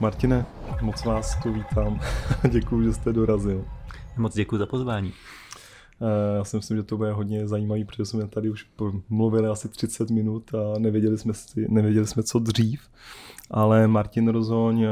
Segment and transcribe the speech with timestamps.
[0.00, 0.46] Martine,
[0.80, 2.00] moc vás tu vítám.
[2.48, 3.64] děkuji, že jste dorazil.
[4.16, 5.12] Moc děkuji za pozvání.
[6.00, 8.66] Eh, já si myslím, že to bude hodně zajímavý, protože jsme tady už
[9.08, 12.80] mluvili asi 30 minut a nevěděli jsme, si, nevěděli jsme co dřív.
[13.50, 14.88] Ale Martin Rozoň, eh,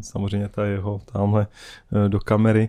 [0.00, 1.46] samozřejmě ta jeho tamhle
[1.92, 2.68] eh, do kamery,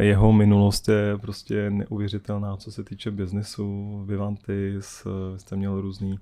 [0.00, 4.02] jeho minulost je prostě neuvěřitelná, co se týče biznesu.
[4.06, 5.06] Vivantis,
[5.36, 6.18] jste měl různý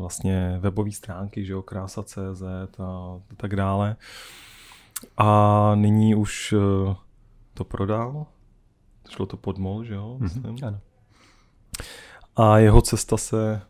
[0.00, 2.42] vlastně webové stránky, že jo, krása.cz
[2.80, 3.96] a tak dále.
[5.16, 6.54] A nyní už
[7.54, 8.26] to prodal,
[9.10, 10.18] Šlo to pod mol, že jo?
[10.20, 10.80] Mm-hmm, ano.
[12.36, 13.62] A jeho cesta se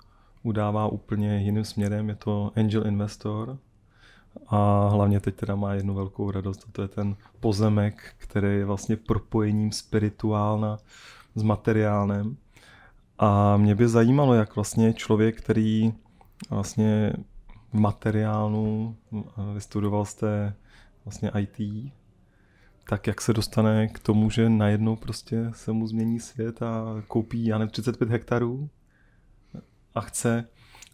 [0.43, 2.09] udává úplně jiným směrem.
[2.09, 3.59] Je to angel investor
[4.49, 8.65] a hlavně teď teda má jednu velkou radost a to je ten pozemek, který je
[8.65, 10.79] vlastně propojením spirituálna
[11.35, 12.37] s materiálem.
[13.19, 15.95] A mě by zajímalo, jak vlastně člověk, který
[16.51, 17.13] vlastně
[17.73, 18.97] v materiálnu,
[19.55, 20.55] vystudoval jste
[21.05, 21.59] vlastně IT,
[22.89, 27.47] tak jak se dostane k tomu, že najednou prostě se mu změní svět a koupí,
[27.47, 28.71] já nevím, 35 hektarů
[29.95, 30.45] a chce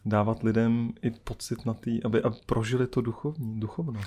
[0.06, 4.00] dávat lidem i pocit na tý, aby, aby prožili to duchovní, duchovno.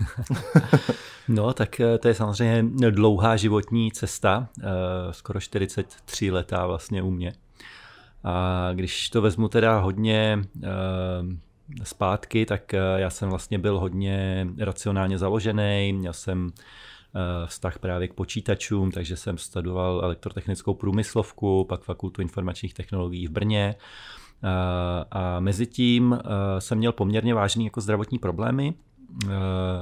[1.28, 4.64] no, tak eh, to je samozřejmě dlouhá životní cesta, eh,
[5.12, 7.34] skoro 43 letá vlastně u mě.
[8.23, 10.70] A když to vezmu teda hodně eh,
[11.84, 16.52] zpátky, tak já jsem vlastně byl hodně racionálně založený, měl jsem
[17.46, 23.76] vztah právě k počítačům, takže jsem studoval elektrotechnickou průmyslovku, pak fakultu informačních technologií v Brně.
[24.44, 28.74] Eh, a mezi tím eh, jsem měl poměrně vážný jako zdravotní problémy.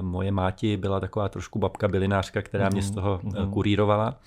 [0.01, 3.51] Moje máti byla taková trošku babka bylinářka, která mě z mhm, toho mhm.
[3.51, 4.19] kurírovala.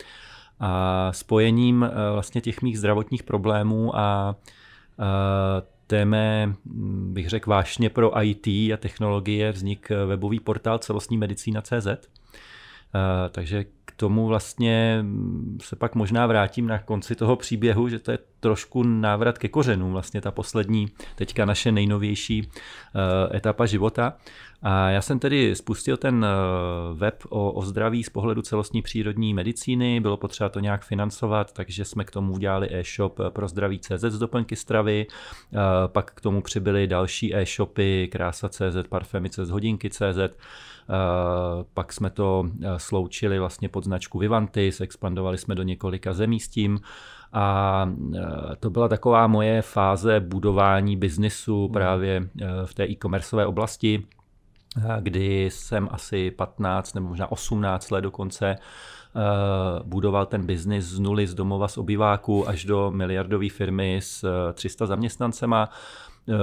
[0.61, 4.37] A spojením vlastně těch mých zdravotních problémů a
[5.87, 12.50] téme, hm, bych řekl, vášně pro IT a technologie vznik webový portál celostní medicína.cz, Eh,
[13.31, 15.05] takže k tomu vlastně
[15.63, 19.93] se pak možná vrátím na konci toho příběhu, že to je trošku návrat ke kořenům,
[19.93, 24.17] vlastně ta poslední, teďka naše nejnovější eh, etapa života.
[24.63, 26.29] A já jsem tedy spustil ten eh,
[26.95, 31.85] web o, o zdraví z pohledu celostní přírodní medicíny, bylo potřeba to nějak financovat, takže
[31.85, 35.07] jsme k tomu udělali e-shop pro zdraví CZ z doplňky stravy,
[35.87, 40.37] pak k tomu přibyly další e-shopy, krása CZ, parfémy CZ, hodinky CZ,
[41.75, 46.81] pak jsme to sloučili vlastně pod značku Vivantis, expandovali jsme do několika zemí s tím.
[47.33, 47.87] A
[48.61, 51.73] to byla taková moje fáze budování biznisu hmm.
[51.73, 52.29] právě
[52.65, 54.07] v té e-commerceové oblasti,
[55.01, 58.57] kdy jsem asi 15 nebo možná 18 let dokonce
[59.85, 64.87] budoval ten biznis z nuly z domova z obyváku až do miliardové firmy s 300
[64.87, 65.69] zaměstnancema.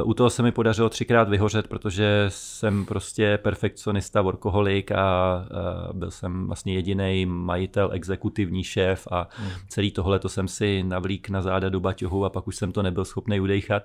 [0.03, 5.45] U toho se mi podařilo třikrát vyhořet, protože jsem prostě perfekcionista, workoholik a
[5.93, 9.49] byl jsem vlastně jediný majitel, exekutivní šéf a hmm.
[9.67, 12.83] celý tohle to jsem si navlík na záda do baťohu a pak už jsem to
[12.83, 13.83] nebyl schopný udejchat.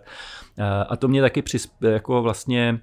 [0.89, 2.81] A to mě taky přisp- jako vlastně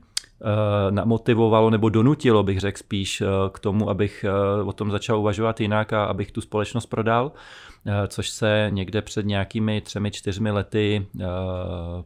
[0.89, 4.25] namotivovalo nebo donutilo, bych řekl spíš k tomu, abych
[4.65, 7.31] o tom začal uvažovat jinak a abych tu společnost prodal.
[7.85, 11.25] Eh, což se někde před nějakými třemi, čtyřmi lety eh,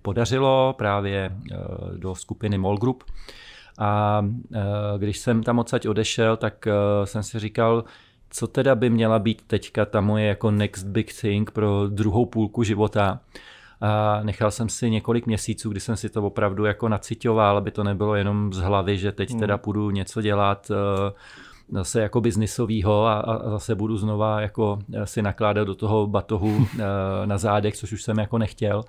[0.01, 1.57] podařilo právě eh,
[1.97, 3.03] do skupiny MOL Group.
[3.79, 4.25] A
[4.97, 6.67] když jsem tam odsaď odešel, tak
[7.03, 7.83] jsem si říkal,
[8.29, 12.63] co teda by měla být teďka ta moje jako next big thing pro druhou půlku
[12.63, 13.19] života.
[13.81, 17.83] A nechal jsem si několik měsíců, kdy jsem si to opravdu jako nacitoval, aby to
[17.83, 19.61] nebylo jenom z hlavy, že teď teda hmm.
[19.61, 20.71] půjdu něco dělat
[21.73, 26.67] zase jako biznisovýho a, a zase budu znova jako eh, si nakládat do toho batohu
[26.79, 26.83] eh,
[27.25, 28.83] na zádech, což už jsem jako nechtěl.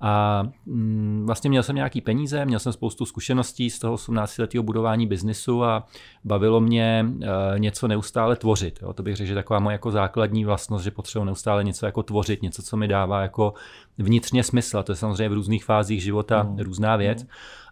[0.00, 4.62] A mm, vlastně měl jsem nějaký peníze, měl jsem spoustu zkušeností z toho 18 letého
[4.62, 5.86] budování biznisu a
[6.24, 8.78] bavilo mě eh, něco neustále tvořit.
[8.82, 8.92] Jo.
[8.92, 12.42] To bych řekl, že taková moje jako základní vlastnost, že potřebuji neustále něco jako tvořit,
[12.42, 13.54] něco, co mi dává jako
[13.98, 14.78] vnitřně smysl.
[14.78, 16.58] A to je samozřejmě v různých fázích života mm.
[16.58, 17.22] různá věc.
[17.22, 17.28] Mm.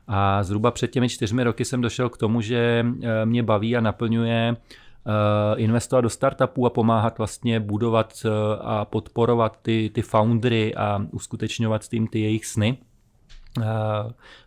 [0.09, 3.80] A zhruba před těmi čtyřmi roky jsem došel k tomu, že eh, mě baví a
[3.80, 4.57] naplňuje
[5.56, 8.28] investovat do startupů a pomáhat vlastně budovat eh,
[8.60, 12.78] a podporovat ty, ty foundry a uskutečňovat s tím ty jejich sny.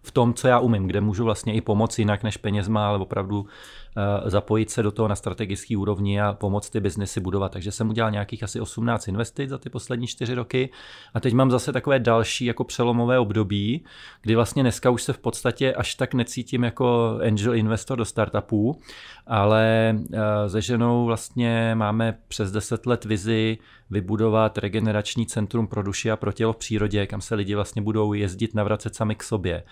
[0.01, 3.45] V tom, co já umím, kde můžu vlastně i pomoci jinak než penězma, ale opravdu
[3.45, 3.81] Eh,
[4.26, 7.52] zapojit se do toho na strategický úrovni a pomoct ty biznesy budovat.
[7.52, 10.70] Takže jsem udělal nějakých asi 18 investic za ty poslední čtyři roky
[11.14, 13.86] a teď mám zase takové další jako přelomové období,
[14.22, 18.80] kdy vlastně dneska už se v podstatě až tak necítím jako angel investor do startupů,
[19.28, 23.58] ale eh, se ženou vlastně máme přes 10 let vizi
[23.90, 28.14] vybudovat regenerační centrum pro duši a pro tělo v přírodě, kam se lidi vlastně budou
[28.14, 29.64] jezdit navracet sami k sobě.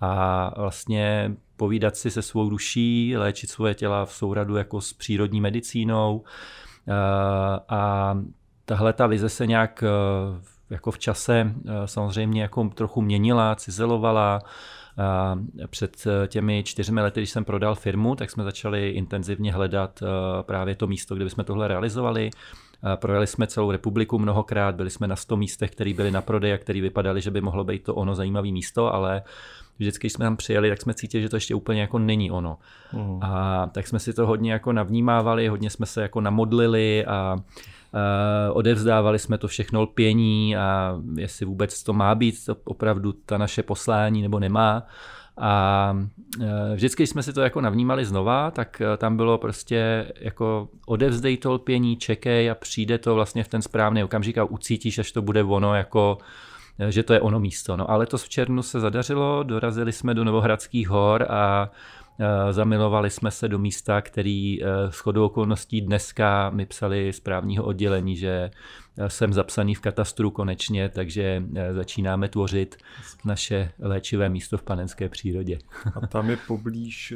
[0.00, 5.40] A vlastně povídat si se svou duší, léčit svoje těla v souradu jako s přírodní
[5.40, 6.24] medicínou.
[7.68, 8.14] A
[8.64, 9.84] tahle ta vize se nějak
[10.70, 11.54] jako v čase
[11.84, 14.42] samozřejmě jako trochu měnila, cizelovala,
[15.70, 20.06] před eh, těmi čtyřmi lety, když jsem prodal firmu, tak jsme začali intenzivně hledat eh,
[20.42, 22.30] právě to místo, kde bychom tohle realizovali.
[22.96, 26.58] Projeli jsme celou republiku mnohokrát, byli jsme na 100 místech, které byly na prodej a
[26.58, 29.22] které vypadaly, že by mohlo být to ono zajímavé místo, ale
[29.82, 32.58] vždycky, když jsme tam přijeli, tak jsme cítili, že to ještě úplně jako není ono.
[32.92, 33.18] Mm.
[33.22, 37.36] A tak jsme si to hodně jako navnímávali, hodně jsme se jako namodlili a
[37.94, 43.38] Uh, odevzdávali jsme to všechno lpění a jestli vůbec to má být to opravdu ta
[43.38, 44.86] naše poslání nebo nemá.
[45.36, 45.96] A
[46.38, 46.44] uh,
[46.74, 51.36] vždycky, když jsme si to jako navnímali znova, tak uh, tam bylo prostě jako odevzdej
[51.36, 55.22] to lpění, čekej a přijde to vlastně v ten správný okamžik a ucítíš, až to
[55.22, 56.18] bude ono jako
[56.88, 57.76] že to je ono místo.
[57.76, 61.70] No ale to v červnu se zadařilo, dorazili jsme do Novohradských hor a
[62.18, 67.20] Eh, zamilovali jsme se do místa, který eh, s chodou okolností dneska mi psali z
[67.20, 68.50] právního oddělení, že
[68.98, 71.42] eh, jsem zapsaný v katastru konečně, takže
[71.72, 72.76] začínáme tvořit
[73.24, 75.58] naše léčivé místo v panenské přírodě.
[75.94, 77.14] A tam je poblíž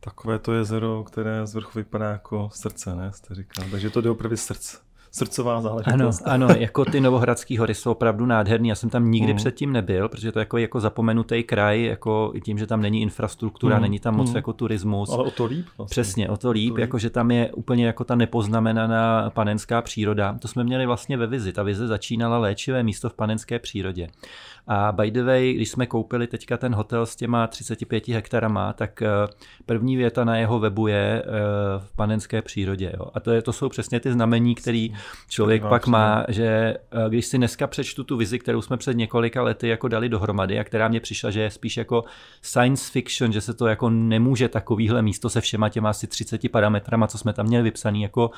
[0.00, 3.12] takové to jezero, které z vrchu vypadá jako srdce, ne?
[3.12, 3.64] Jste říkal.
[3.70, 6.22] Takže to jde opravdu srdce srdcová záležitost.
[6.24, 8.68] Ano, ano, jako ty Novohradské hory jsou opravdu nádherný.
[8.68, 9.36] Já jsem tam nikdy mm.
[9.36, 13.76] předtím nebyl, protože to je jako, jako zapomenutý kraj, jako tím, že tam není infrastruktura,
[13.76, 13.82] mm.
[13.82, 14.36] není tam moc mm.
[14.36, 15.10] jako turismus.
[15.12, 15.66] Ale o to líp.
[15.78, 15.90] Vlastně.
[15.90, 16.80] Přesně, o to líp, to líp.
[16.80, 20.38] jako že tam je úplně jako ta nepoznamenaná panenská příroda.
[20.38, 21.52] To jsme měli vlastně ve vizi.
[21.52, 24.08] Ta vize začínala léčivé místo v panenské přírodě.
[24.70, 29.02] A by the way, když jsme koupili teďka ten hotel s těma 35 hektarama, tak
[29.02, 29.08] eh,
[29.66, 31.30] první věta na jeho webu je eh,
[31.78, 32.92] v panenské přírodě.
[32.98, 33.06] Jo.
[33.14, 34.94] A to, je, to jsou přesně ty znamení, který
[35.28, 39.42] člověk pak má, že eh, když si dneska přečtu tu vizi, kterou jsme před několika
[39.42, 42.04] lety jako dali dohromady a která mě přišla, že je spíš jako
[42.42, 47.06] science fiction, že se to jako nemůže takovýhle místo se všema těma asi 30 parametrama,
[47.06, 48.30] co jsme tam měli vypsaný, jako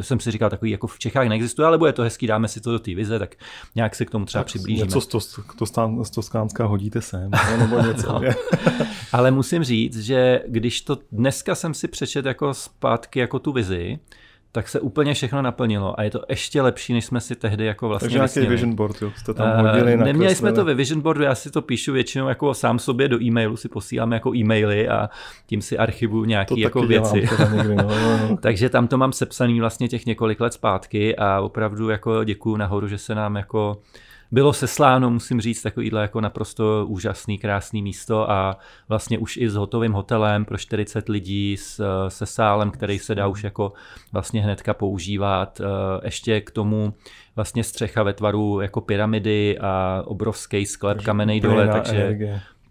[0.00, 2.72] jsem si říkal, takový jako v Čechách neexistuje, ale bude to hezký, dáme si to
[2.72, 3.34] do té vize, tak
[3.74, 4.86] nějak se k tomu třeba tak přiblížíme.
[4.86, 5.18] Něco to,
[5.58, 5.67] to
[6.02, 8.12] z Toskánska hodíte sem, nebo něco.
[8.12, 8.20] No.
[9.12, 13.98] Ale musím říct, že když to dneska jsem si přečet jako zpátky jako tu vizi,
[14.52, 17.88] tak se úplně všechno naplnilo a je to ještě lepší, než jsme si tehdy jako
[17.88, 21.00] vlastně Takže nějaký vision board, jo, jste tam hodili uh, Neměli jsme to ve vision
[21.00, 24.88] boardu, já si to píšu většinou jako sám sobě do e-mailu, si posílám jako e-maily
[24.88, 25.10] a
[25.46, 27.28] tím si archivu nějaké jako věci.
[27.54, 28.36] Někdy, no, no, no.
[28.40, 32.88] Takže tam to mám sepsaný vlastně těch několik let zpátky a opravdu jako děkuju nahoru,
[32.88, 33.80] že se nám jako
[34.30, 38.58] bylo sesláno, musím říct, takovýhle jako naprosto úžasný, krásný místo a
[38.88, 43.26] vlastně už i s hotovým hotelem pro 40 lidí s, se sálem, který se dá
[43.26, 43.72] už jako
[44.12, 45.60] vlastně hnedka používat.
[45.60, 45.64] Eh,
[46.04, 46.94] ještě k tomu
[47.36, 52.16] vlastně střecha ve tvaru jako pyramidy a obrovský sklep kamenej dole, takže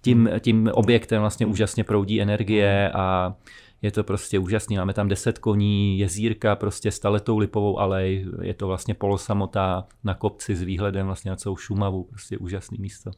[0.01, 3.33] tím, tím objektem vlastně úžasně proudí energie a
[3.81, 4.77] je to prostě úžasný.
[4.77, 10.13] Máme tam 10 koní, jezírka prostě s taletou lipovou alej, je to vlastně polosamotá na
[10.13, 13.12] kopci s výhledem vlastně na celou Šumavu, prostě úžasný místo.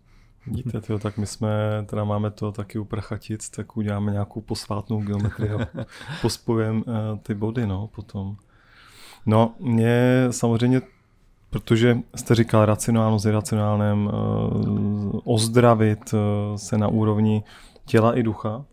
[0.48, 1.50] Vidíte, tyjo, tak my jsme,
[1.86, 5.68] teda máme to taky u Prachatic, tak uděláme nějakou posvátnou geometrii a
[6.22, 8.36] pospojem uh, ty body, no, potom.
[9.26, 10.82] No, mě samozřejmě,
[11.50, 16.20] protože jste říkal racionálno s iracionálnem, uh, ozdravit uh,
[16.56, 17.44] se na úrovni
[17.86, 18.66] těla i ducha,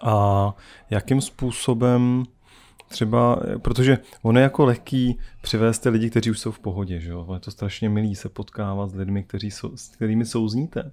[0.00, 0.54] a
[0.90, 2.24] jakým způsobem
[2.88, 7.10] třeba, protože ono je jako lehký přivést ty lidi, kteří už jsou v pohodě, že
[7.10, 7.26] jo?
[7.34, 10.92] Je to strašně milý se potkávat s lidmi, kteří jsou, s kterými souzníte.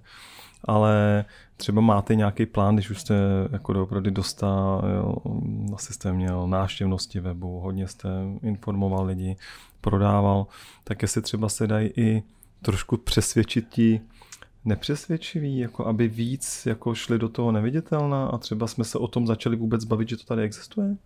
[0.64, 1.24] Ale
[1.56, 3.14] třeba máte nějaký plán, když už jste
[3.52, 5.16] jako doopravdy dostal, jo,
[5.74, 8.08] asi jste měl náštěvnosti webu, hodně jste
[8.42, 9.36] informoval lidi,
[9.80, 10.46] prodával,
[10.84, 12.22] tak jestli třeba se dají i
[12.62, 14.00] trošku přesvědčit ti
[14.64, 19.26] nepřesvědčivý, jako aby víc jako šli do toho neviditelná a třeba jsme se o tom
[19.26, 20.96] začali vůbec bavit, že to tady existuje?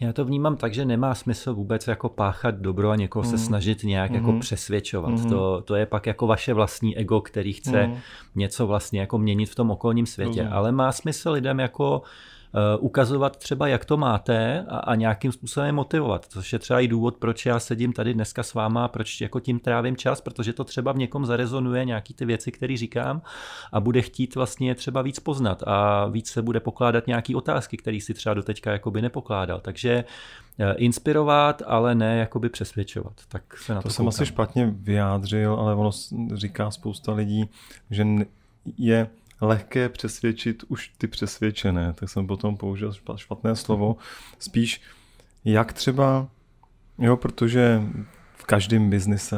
[0.00, 3.30] Já to vnímám tak, že nemá smysl vůbec jako páchat dobro a někoho mm.
[3.30, 3.44] se mhm.
[3.44, 4.16] snažit nějak mm.
[4.16, 4.40] jako mhm.
[4.40, 5.10] přesvědčovat.
[5.10, 5.28] Mm.
[5.28, 7.96] To, to je pak jako vaše vlastní ego, který chce mm.
[8.34, 10.42] něco vlastně jako měnit v tom okolním světě.
[10.42, 10.52] Mm.
[10.52, 12.41] Ale má smysl lidem jako Eh,
[12.80, 16.26] ukazovat třeba, jak to máte a, a nějakým způsobem motivovat.
[16.26, 19.58] Což je třeba i důvod, proč já sedím tady dneska s váma, proč jako tím
[19.58, 23.22] trávím čas, protože to třeba v někom zarezonuje nějaký ty věci, které říkám
[23.72, 28.00] a bude chtít vlastně třeba víc poznat a víc se bude pokládat nějaký otázky, které
[28.00, 29.60] si třeba doteďka jakoby nepokládal.
[29.60, 30.04] Takže
[30.58, 33.12] eh, inspirovat, ale ne jakoby přesvědčovat.
[33.28, 35.90] Tak se na to, to jsem asi špatně vyjádřil, ale ono
[36.34, 37.48] říká spousta lidí,
[37.90, 38.06] že
[38.78, 39.08] je
[39.42, 43.96] lehké přesvědčit už ty přesvědčené, tak jsem potom použil špatné slovo.
[44.38, 44.80] Spíš
[45.44, 46.28] jak třeba,
[46.98, 47.82] jo, protože
[48.34, 49.36] v každém biznise,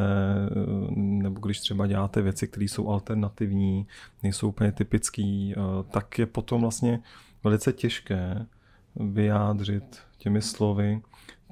[0.97, 3.87] nebo když třeba děláte věci, které jsou alternativní,
[4.23, 5.55] nejsou úplně typický,
[5.91, 7.01] tak je potom vlastně
[7.45, 8.47] velice těžké
[8.97, 11.03] vyjádřit těmi slovy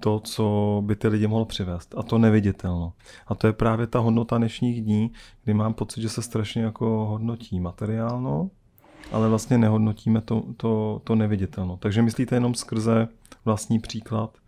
[0.02, 1.94] to, co by ty lidi mohl přivést.
[1.98, 2.92] A to neviditelno.
[3.26, 5.12] A to je právě ta hodnota dnešních dní,
[5.44, 8.50] kdy mám pocit, že se strašně jako hodnotí materiálno,
[9.12, 11.76] ale vlastně nehodnotíme to, to, to neviditelno.
[11.76, 13.08] Takže myslíte jenom skrze
[13.44, 14.38] vlastní příklad,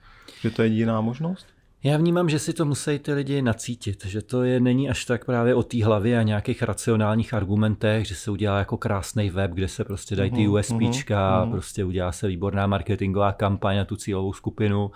[0.40, 1.46] že to je jediná možnost?
[1.86, 5.24] Já vnímám, že si to musí ty lidi nacítit, že to je, není až tak
[5.24, 9.68] právě o té hlavě a nějakých racionálních argumentech, že se udělá jako krásný web, kde
[9.68, 11.50] se prostě dají ty USPčka, uh-huh, uh-huh.
[11.50, 14.90] prostě udělá se výborná marketingová kampaň na tu cílovou skupinu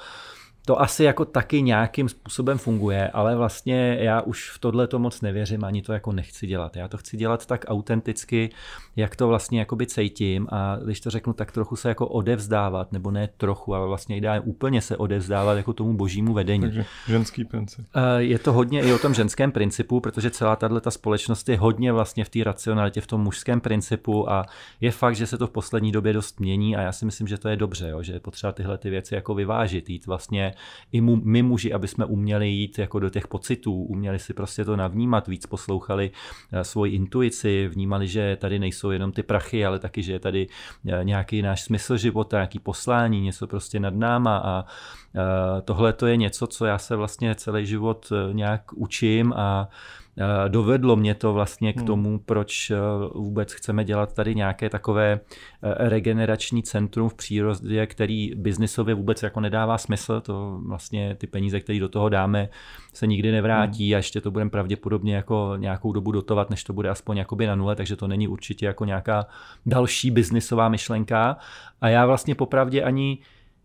[0.68, 5.20] to asi jako taky nějakým způsobem funguje, ale vlastně já už v tohle to moc
[5.20, 6.76] nevěřím, ani to jako nechci dělat.
[6.76, 8.50] Já to chci dělat tak autenticky,
[8.96, 13.10] jak to vlastně jakoby cítím a když to řeknu, tak trochu se jako odevzdávat, nebo
[13.10, 16.62] ne trochu, ale vlastně ideálně úplně se odevzdávat jako tomu božímu vedení.
[16.62, 17.86] Takže ženský princip.
[17.94, 21.58] Eh, je to hodně i o tom ženském principu, protože celá tahle ta společnost je
[21.58, 24.46] hodně vlastně v té racionalitě, v tom mužském principu a
[24.80, 27.38] je fakt, že se to v poslední době dost mění a já si myslím, že
[27.38, 30.54] to je dobře, jo, že je potřeba tyhle ty věci jako vyvážit, jít vlastně
[30.92, 34.64] i mu, my muži, aby jsme uměli jít jako do těch pocitů, uměli si prostě
[34.64, 36.10] to navnímat, víc poslouchali
[36.52, 40.46] eh, svoji intuici, vnímali, že tady nejsou jenom ty prachy, ale taky, že je tady
[40.88, 46.06] eh, nějaký náš smysl života, nějaký poslání, něco prostě nad náma a eh, tohle to
[46.06, 49.68] je něco, co já se vlastně celý život nějak učím a
[50.48, 51.86] dovedlo mě to vlastně k hmm.
[51.86, 52.76] tomu, proč eh,
[53.14, 59.40] vůbec chceme dělat tady nějaké takové eh, regenerační centrum v přírodě, který biznisově vůbec jako
[59.40, 60.20] nedává smysl.
[60.20, 62.48] To vlastně ty peníze, které do toho dáme,
[62.92, 63.94] se nikdy nevrátí hmm.
[63.94, 67.54] a ještě to budeme pravděpodobně jako nějakou dobu dotovat, než to bude aspoň jakoby na
[67.54, 69.26] nule, takže to není určitě jako nějaká
[69.66, 71.36] další biznisová myšlenka.
[71.80, 73.18] A já vlastně popravdě ani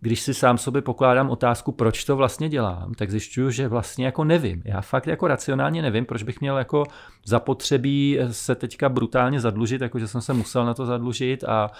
[0.03, 4.24] když si sám sobě pokládám otázku, proč to vlastně dělám, tak zjišťuju, že vlastně jako
[4.24, 4.62] nevím.
[4.65, 6.83] Já fakt jako racionálně nevím, proč bych měl jako
[7.25, 11.72] zapotřebí se teďka brutálně zadlužit, jakože jsem se musel na to zadlužit a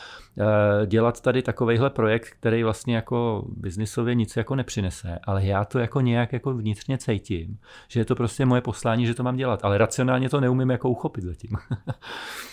[0.84, 5.80] e, dělat tady takovejhle projekt, který vlastně jako biznisově nic jako nepřinese, ale já to
[5.80, 9.60] jako nějak jako vnitřně cítím, že je to prostě moje poslání, že to mám dělat,
[9.64, 11.50] ale racionálně to neumím jako uchopit zatím.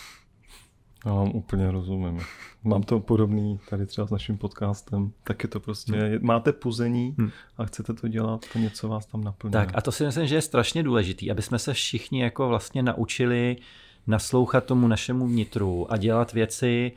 [1.05, 2.19] Já vám úplně rozumím.
[2.63, 5.11] Mám to podobný tady třeba s naším podcastem.
[5.23, 6.19] Tak je to prostě, hmm.
[6.21, 7.31] máte puzení hmm.
[7.57, 9.65] a chcete to dělat, to něco vás tam naplňuje.
[9.65, 12.83] Tak a to si myslím, že je strašně důležitý, aby jsme se všichni jako vlastně
[12.83, 13.57] naučili
[14.07, 16.91] naslouchat tomu našemu vnitru a dělat věci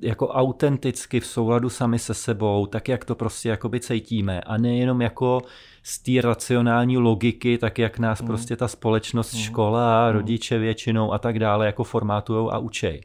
[0.00, 5.02] jako autenticky v souladu sami se sebou, tak jak to prostě jakoby cítíme a nejenom
[5.02, 5.42] jako
[5.86, 8.26] z té racionální logiky, tak jak nás mm.
[8.26, 9.40] prostě ta společnost, mm.
[9.40, 10.12] škola, mm.
[10.12, 13.00] rodiče většinou a tak dále jako formátujou a učej.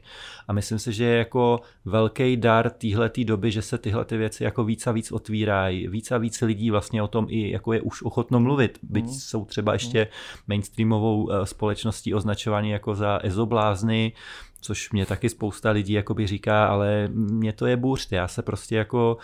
[0.48, 4.44] A myslím si, že je jako velký dar téhle doby, že se tyhle ty věci
[4.44, 5.88] jako víc a víc otvírají.
[5.88, 9.12] Víc a víc lidí vlastně o tom i jako je už ochotno mluvit, byť mm.
[9.12, 10.08] jsou třeba ještě
[10.46, 14.12] mainstreamovou eh, společností označovaní jako za ezoblázny,
[14.60, 18.76] což mě taky spousta lidí jakoby říká, ale mě to je bůřt, já se prostě
[18.76, 19.16] jako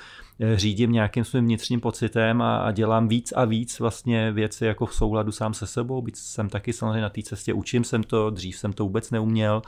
[0.54, 4.94] řídím nějakým svým vnitřním pocitem a, a dělám víc a víc vlastně věci jako v
[4.94, 8.56] souladu sám se sebou, byť jsem taky samozřejmě na té cestě, učím jsem to, dřív
[8.56, 9.62] jsem to vůbec neuměl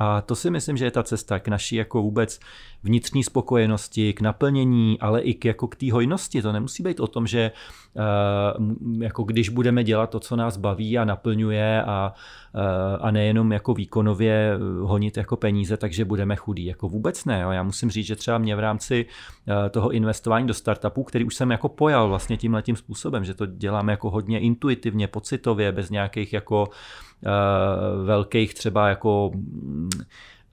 [0.00, 2.40] a to si myslím, že je ta cesta k naší jako vůbec
[2.82, 6.42] vnitřní spokojenosti, k naplnění, ale i k, jako k té hojnosti.
[6.42, 7.52] To nemusí být o tom, že
[7.94, 12.12] uh, jako když budeme dělat to, co nás baví a naplňuje a,
[12.54, 12.60] uh,
[13.00, 16.64] a nejenom jako výkonově honit jako peníze, takže budeme chudí.
[16.64, 17.40] Jako vůbec ne.
[17.40, 17.50] Jo.
[17.50, 21.34] Já musím říct, že třeba mě v rámci uh, toho investování do startupů, který už
[21.34, 25.90] jsem jako pojal vlastně tímhle tím způsobem, že to děláme jako hodně intuitivně, pocitově, bez
[25.90, 29.90] nějakých jako uh, velkých třeba jako mm,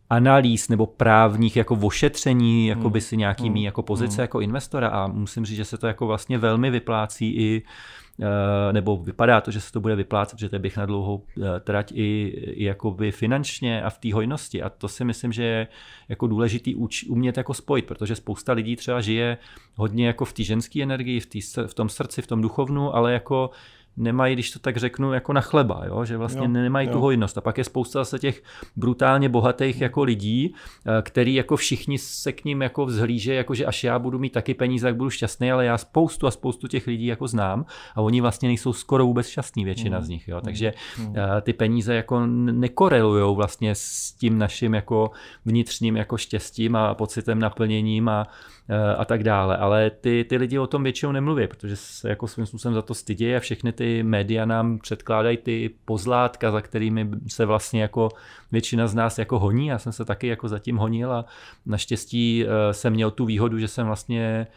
[0.09, 4.89] analýz nebo právních jako ošetření jako by si nějaký mý jako pozice jako investora.
[4.89, 7.63] A musím říct, že se to jako vlastně velmi vyplácí i
[8.21, 11.59] Eh, nebo vypadá to, že se to bude vyplácet, že to bych na dlouhou eh,
[11.59, 14.61] trať i, i jakoby finančně a v té hojnosti.
[14.61, 15.67] A to si myslím, že je
[16.09, 19.37] jako důležitý uč, umět jako spojit, protože spousta lidí třeba žije
[19.75, 23.13] hodně jako v té ženské energii, v, tý, v tom srdci, v tom duchovnu, ale
[23.13, 23.49] jako
[23.97, 26.05] nemají, když to tak řeknu, jako na chleba, jo?
[26.05, 26.93] že vlastně jo, nemají jo.
[26.93, 27.37] tu hojnost.
[27.37, 28.43] A pak je spousta zase těch
[28.75, 33.65] brutálně bohatých jako lidí, eh, který jako všichni se k ním jako vzhlíže, jako že
[33.65, 36.87] až já budu mít taky peníze, tak budu šťastný, ale já spoustu a spoustu těch
[36.87, 40.05] lidí jako znám a oni vlastně nejsou skoro vůbec šťastní, většina mm.
[40.05, 40.27] z nich.
[40.27, 40.35] Jo?
[40.35, 40.41] Mm.
[40.41, 41.15] Takže mm.
[41.41, 45.11] ty peníze jako nekorelují vlastně s tím naším jako
[45.45, 48.27] vnitřním jako štěstím a pocitem naplněním a
[48.97, 49.57] a tak dále.
[49.57, 52.93] Ale ty, ty lidi o tom většinou nemluví, protože se jako svým způsobem za to
[52.93, 58.09] stydí a všechny ty média nám předkládají ty pozlátka, za kterými se vlastně jako
[58.51, 59.67] většina z nás jako honí.
[59.67, 61.25] Já jsem se taky jako zatím honil a
[61.65, 64.47] naštěstí eh, jsem měl tu výhodu, že jsem vlastně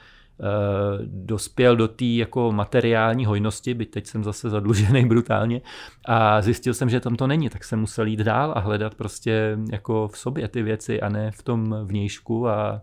[1.05, 5.61] dospěl do té jako materiální hojnosti, byť teď jsem zase zadlužený brutálně
[6.05, 9.59] a zjistil jsem, že tam to není, tak jsem musel jít dál a hledat prostě
[9.73, 12.83] jako v sobě ty věci a ne v tom vnějšku a,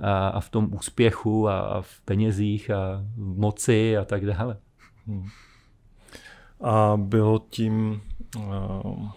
[0.00, 4.56] a, a v tom úspěchu a, a v penězích a v moci a tak dále.
[5.06, 5.26] Hmm.
[6.60, 8.02] A bylo tím
[8.36, 9.08] uh,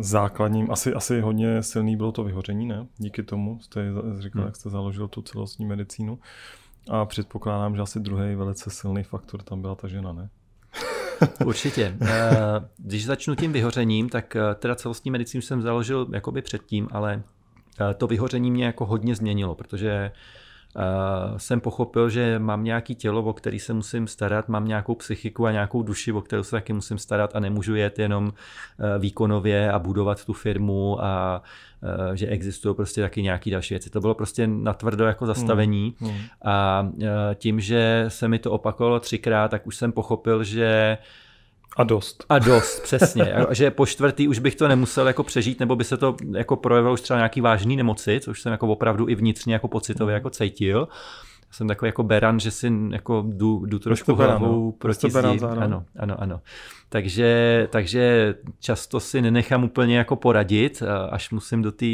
[0.00, 2.86] základním, asi, asi hodně silný bylo to vyhoření, ne?
[2.98, 3.80] Díky tomu jste
[4.18, 4.46] říkal, hmm.
[4.46, 6.18] jak jste založil tu celostní medicínu.
[6.90, 10.28] A předpokládám, že asi druhý velice silný faktor tam byla ta žena, ne?
[11.46, 11.96] Určitě.
[12.02, 12.20] Eh,
[12.78, 17.22] když začnu tím vyhořením, tak eh, teda celostní medicínu jsem založil jakoby předtím, ale
[17.96, 20.12] to vyhoření mě jako hodně změnilo, protože
[20.76, 25.46] Uh, jsem pochopil, že mám nějaký tělo, o který se musím starat, mám nějakou psychiku
[25.46, 28.32] a nějakou duši, o kterou se taky musím starat a nemůžu jet jenom uh,
[28.98, 31.42] výkonově a budovat tu firmu a
[32.08, 33.90] uh, že existují prostě taky nějaký další věci.
[33.90, 36.16] To bylo prostě natvrdo jako zastavení mm, mm.
[36.44, 36.88] a
[37.34, 40.98] tím, že se mi to opakovalo třikrát, tak už jsem pochopil, že
[41.76, 42.24] a dost.
[42.28, 43.34] A dost, přesně.
[43.50, 46.94] Že po čtvrtý už bych to nemusel jako přežít, nebo by se to jako projevilo
[46.94, 50.88] už třeba nějaký vážný nemoci, což jsem jako opravdu i vnitřně jako pocitově jako cítil.
[51.50, 54.72] Jsem takový jako beran, že si jako jdu, jdu trošku hlavou no.
[54.72, 55.40] proti zdi.
[55.58, 56.40] Ano, ano, ano.
[56.88, 61.86] Takže, takže často si nenechám úplně jako poradit, až musím do té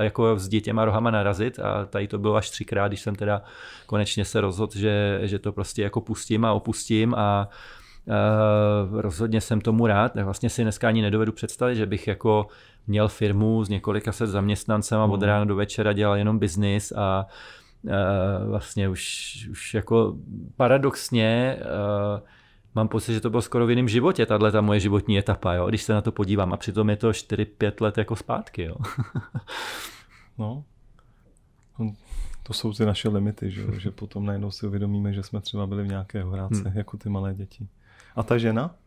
[0.00, 3.42] jako s dětěma rohama narazit a tady to bylo až třikrát, když jsem teda
[3.86, 7.48] konečně se rozhodl, že, že to prostě jako pustím a opustím a
[8.90, 10.14] rozhodně jsem tomu rád.
[10.14, 12.46] Vlastně si dneska ani nedovedu představit, že bych jako
[12.86, 15.26] měl firmu s několika set zaměstnancem a od mm.
[15.26, 17.26] rána do večera dělal jenom biznis a
[17.82, 17.90] uh,
[18.48, 20.16] vlastně už, už jako
[20.56, 22.26] paradoxně uh,
[22.74, 25.66] mám pocit, že to bylo skoro v jiném životě, tahle ta moje životní etapa, jo,
[25.68, 28.62] když se na to podívám a přitom je to 4-5 let jako zpátky.
[28.62, 28.76] Jo.
[30.38, 30.64] no,
[32.42, 35.82] to jsou ty naše limity, že, že potom najednou si uvědomíme, že jsme třeba byli
[35.82, 36.78] v nějaké hráce, hmm.
[36.78, 37.68] jako ty malé děti.
[38.14, 38.78] A ta žena?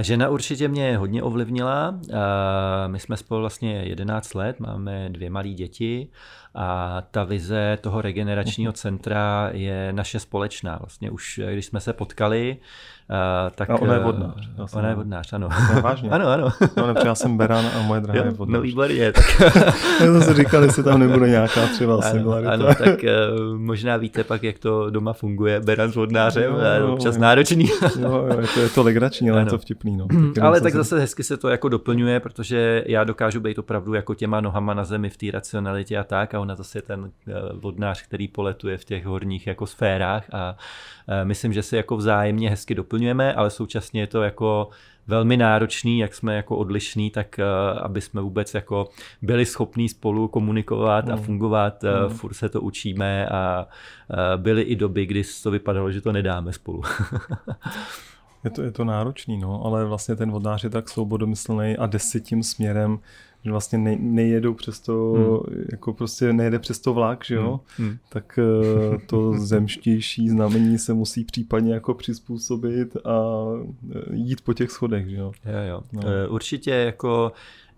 [0.00, 2.00] Žena určitě mě hodně ovlivnila.
[2.86, 6.08] My jsme spolu vlastně 11 let, máme dvě malé děti
[6.54, 10.76] a ta vize toho regeneračního centra je naše společná.
[10.80, 12.56] Vlastně už když jsme se potkali,
[13.54, 14.48] tak, a ona je vodnář.
[14.58, 15.48] Uh, ona je vodnář, ano.
[15.74, 16.10] No, vážně?
[16.10, 16.48] ano, ano.
[16.76, 18.56] No, já jsem Beran a moje drahá je vodnář.
[18.56, 19.12] No výborně.
[19.12, 19.40] Tak...
[20.00, 22.52] já jsem si říkal, jestli tam nebude nějaká třeba ano, similarita.
[22.52, 25.60] Ano, tak uh, možná víte pak, jak to doma funguje.
[25.60, 27.68] Beran s vodnářem, no, no, občas no, náročný.
[28.00, 29.46] jo, jo, je to, je to legrační, ale ano.
[29.46, 29.96] je to vtipný.
[29.96, 30.06] No.
[30.42, 34.40] ale tak zase hezky se to jako doplňuje, protože já dokážu být opravdu jako těma
[34.40, 37.10] nohama na zemi v té racionalitě a tak a ona zase je ten
[37.52, 40.56] vodnář, který poletuje v těch horních jako sférách a
[41.24, 44.68] myslím, že se jako vzájemně hezky doplňujeme, ale současně je to jako
[45.06, 48.88] velmi náročný, jak jsme jako odlišní, tak uh, aby jsme vůbec jako
[49.22, 51.12] byli schopní spolu komunikovat mm.
[51.12, 52.14] a fungovat, mm.
[52.16, 53.66] furt se to učíme a
[54.10, 56.82] uh, byly i doby, kdy to vypadalo, že to nedáme spolu.
[58.44, 61.98] je, to, je to náročný, no, ale vlastně ten vodnář je tak svobodomyslný a jde
[61.98, 62.98] si tím směrem,
[63.44, 65.64] že vlastně ne, nejedou přes to, hmm.
[65.72, 67.88] jako prostě nejede přes to vlak, že jo, hmm.
[67.88, 67.98] hmm.
[68.08, 73.20] tak uh, to zemštější znamení se musí případně jako přizpůsobit a
[73.96, 75.32] eh, jít po těch schodech, že jo.
[75.44, 75.82] Jo, jo.
[75.92, 76.02] No.
[76.04, 77.32] Eh, určitě jako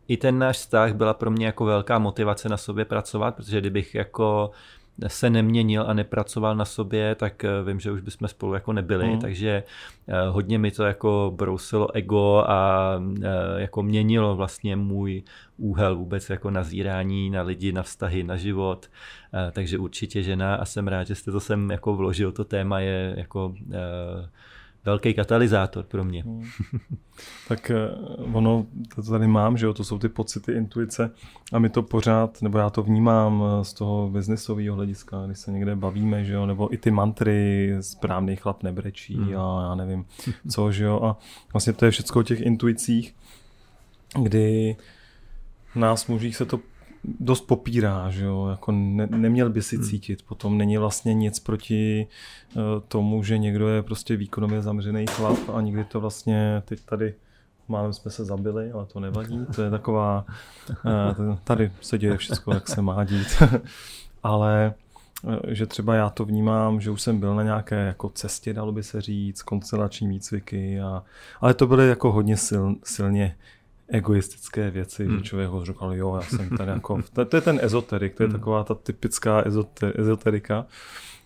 [0.08, 3.94] i ten náš vztah byla pro mě jako velká motivace na sobě pracovat, protože kdybych
[3.94, 4.50] jako
[5.06, 9.08] se neměnil a nepracoval na sobě, tak eh, vím, že už bychom spolu jako nebyli,
[9.08, 9.18] mm.
[9.18, 9.62] takže
[10.08, 12.90] eh, hodně mi to jako brousilo ego a
[13.22, 15.22] eh, jako měnilo vlastně můj
[15.56, 18.90] úhel vůbec jako nazírání na lidi, na vztahy, na život,
[19.52, 23.14] takže určitě žena a jsem rád, že jste to sem jako vložil, to téma je
[23.16, 23.54] jako
[24.86, 26.22] velký katalyzátor pro mě.
[26.22, 26.44] Hmm.
[27.48, 27.88] tak eh,
[28.32, 31.10] ono, to tady mám, že jo, to jsou ty pocity, intuice
[31.52, 35.52] a my to pořád, nebo já to vnímám eh, z toho biznesového hlediska, když se
[35.52, 39.36] někde bavíme, že jo, nebo i ty mantry, správný chlap nebrečí hmm.
[39.38, 40.04] a já nevím
[40.50, 41.18] co, že jo, a
[41.52, 43.14] vlastně to je všechno o těch intuicích,
[44.22, 44.76] kdy
[45.74, 46.60] nás mužích se to
[47.20, 49.84] dost popírá, že jo, jako ne, neměl by si hmm.
[49.84, 50.58] cítit, potom.
[50.58, 52.06] Není vlastně nic proti
[52.54, 57.14] uh, tomu, že někdo je prostě výkonově zamřený chlap a nikdy to vlastně, teď tady
[57.68, 60.24] málem jsme se zabili, ale to nevadí, to je taková,
[61.28, 63.42] uh, tady se děje všechno, jak se má dít,
[64.22, 64.74] ale
[65.28, 68.72] eh, že třeba já to vnímám, že už jsem byl na nějaké jako cestě, dalo
[68.72, 71.02] by se říct, konstelační výcviky, a,
[71.40, 73.36] ale to byly jako hodně sil, silně
[73.88, 75.18] egoistické věci, hmm.
[75.18, 78.22] že člověk ho říkal, jo, já jsem tady jako, to, to je ten ezoterik, to
[78.22, 78.38] je hmm.
[78.38, 80.66] taková ta typická ezoter, ezoterika,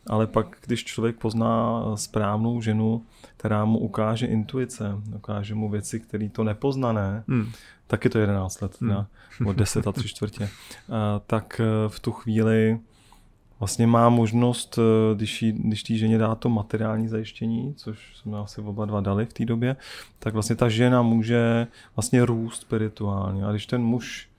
[0.07, 3.05] ale pak, když člověk pozná správnou ženu,
[3.37, 7.53] která mu ukáže intuice, ukáže mu věci, které to nepoznané, hmm.
[7.87, 8.91] tak je to 11 let, hmm.
[8.91, 9.07] ne?
[9.41, 10.49] nebo 10 a tři čtvrtě,
[11.27, 12.79] tak eh, v tu chvíli
[13.61, 18.39] vlastně má možnost, eh, když, jí, když tý ženě dá to materiální zajištění, což jsme
[18.39, 19.77] asi oba dva dali v té době,
[20.19, 23.45] tak vlastně ta žena může vlastně růst spirituálně.
[23.45, 24.31] A když ten muž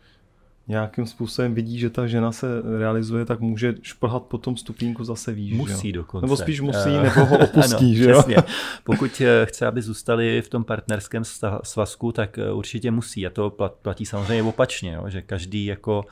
[0.67, 2.47] nějakým způsobem vidí, že ta žena se
[2.79, 5.53] realizuje, tak může šplhat po tom stupínku zase výš.
[5.53, 5.93] Musí jo?
[5.95, 6.25] dokonce.
[6.25, 7.85] Nebo spíš musí, uh, nebo ho opustí.
[7.85, 8.19] ano, že jo?
[8.19, 8.35] Přesně.
[8.83, 11.23] Pokud eh, chce, aby zůstali v tom partnerském
[11.63, 13.27] svazku, tak eh, určitě musí.
[13.27, 13.49] A to
[13.81, 15.03] platí samozřejmě opačně, jo?
[15.07, 16.05] že každý jako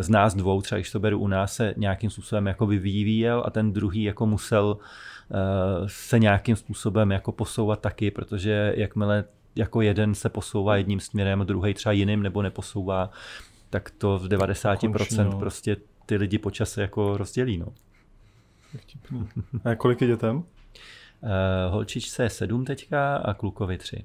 [0.00, 3.50] z nás dvou, třeba když to beru u nás, se nějakým způsobem jako vyvíjel a
[3.50, 4.78] ten druhý jako musel
[5.86, 9.24] se nějakým způsobem jako posouvat taky, protože jakmile
[9.56, 13.10] jako jeden se posouvá jedním směrem, druhý třeba jiným nebo neposouvá,
[13.70, 15.38] tak to v 90% Končí, no.
[15.38, 17.58] prostě ty lidi po čase jako rozdělí.
[17.58, 17.66] No.
[19.70, 20.36] A kolik je dětem?
[20.36, 20.42] Uh,
[21.70, 24.04] holčičce je sedm teďka a klukovi tři.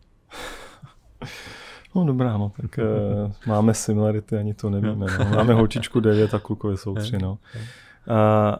[1.96, 5.06] No dobrá, no, tak uh, máme similarity, ani to nevíme.
[5.20, 5.30] No.
[5.36, 7.18] Máme holčičku 9 a klukovi jsou tři.
[7.18, 7.32] No.
[7.32, 8.56] Uh,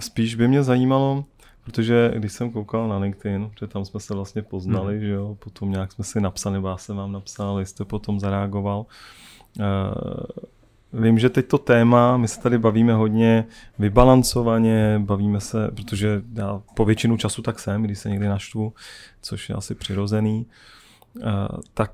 [0.00, 1.24] spíš by mě zajímalo,
[1.64, 5.06] protože když jsem koukal na LinkedIn, že tam jsme se vlastně poznali, hmm.
[5.06, 8.86] že jo, potom nějak jsme si napsali, nebo já jsem vám napsal, jste potom zareagoval.
[9.58, 13.44] Uh, vím, že teď to téma, my se tady bavíme hodně
[13.78, 18.72] vybalancovaně, bavíme se, protože já po většinu času tak jsem, když se někdy naštvu,
[19.22, 20.46] což je asi přirozený,
[21.16, 21.22] uh,
[21.74, 21.92] tak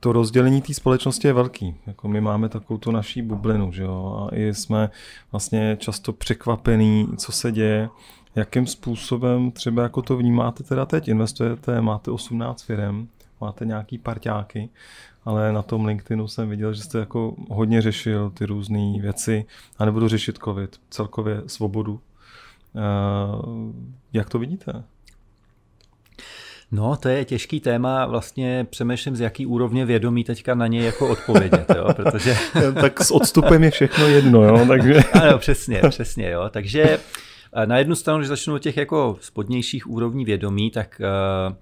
[0.00, 1.74] to rozdělení té společnosti je velký.
[1.86, 4.28] Jako my máme takovou tu naší bublinu, že jo?
[4.30, 4.90] A i jsme
[5.32, 7.88] vlastně často překvapení, co se děje,
[8.34, 13.08] jakým způsobem třeba jako to vnímáte teda teď, investujete, máte 18 firm,
[13.40, 14.68] máte nějaký parťáky,
[15.24, 19.44] ale na tom LinkedInu jsem viděl, že jste jako hodně řešil ty různé věci
[19.78, 22.00] a nebudu řešit covid, celkově svobodu.
[22.72, 23.72] Uh,
[24.12, 24.84] jak to vidíte?
[26.70, 31.08] No, to je těžký téma, vlastně přemýšlím, z jaký úrovně vědomí teďka na něj jako
[31.08, 32.36] odpovědět, jo, protože...
[32.80, 34.94] tak s odstupem je všechno jedno, jo, takže...
[35.12, 36.98] ano, přesně, přesně, jo, takže
[37.52, 41.00] eh, na jednu stranu, když začnu od těch jako spodnějších úrovní vědomí, tak
[41.50, 41.54] uh,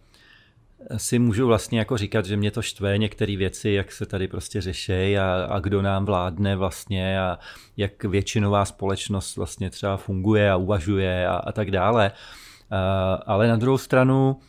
[0.97, 4.61] si můžu vlastně jako říkat, že mě to štve některé věci, jak se tady prostě
[4.61, 7.38] řeší a, a kdo nám vládne vlastně a
[7.77, 12.12] jak většinová společnost vlastně třeba funguje a uvažuje a, a tak dále.
[12.73, 12.79] Uh,
[13.27, 14.42] ale na druhou stranu uh,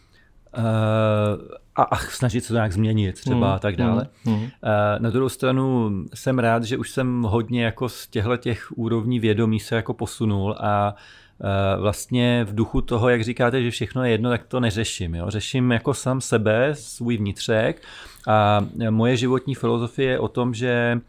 [1.75, 4.07] a, a snažit se to nějak změnit třeba mm, a tak dále.
[4.25, 4.41] Mm, mm.
[4.41, 4.49] Uh,
[4.97, 9.59] na druhou stranu jsem rád, že už jsem hodně jako z těchto těch úrovní vědomí
[9.59, 10.99] se jako posunul a uh,
[11.41, 15.15] Eh, vlastně v duchu toho, jak říkáte, že všechno je jedno, tak to neřeším.
[15.15, 15.29] Jo?
[15.29, 17.81] Řeším jako sám sebe, svůj vnitřek
[18.27, 20.99] a moje životní filozofie je o tom, že,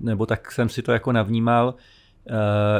[0.00, 1.82] nebo tak jsem si to jako navnímal, eh,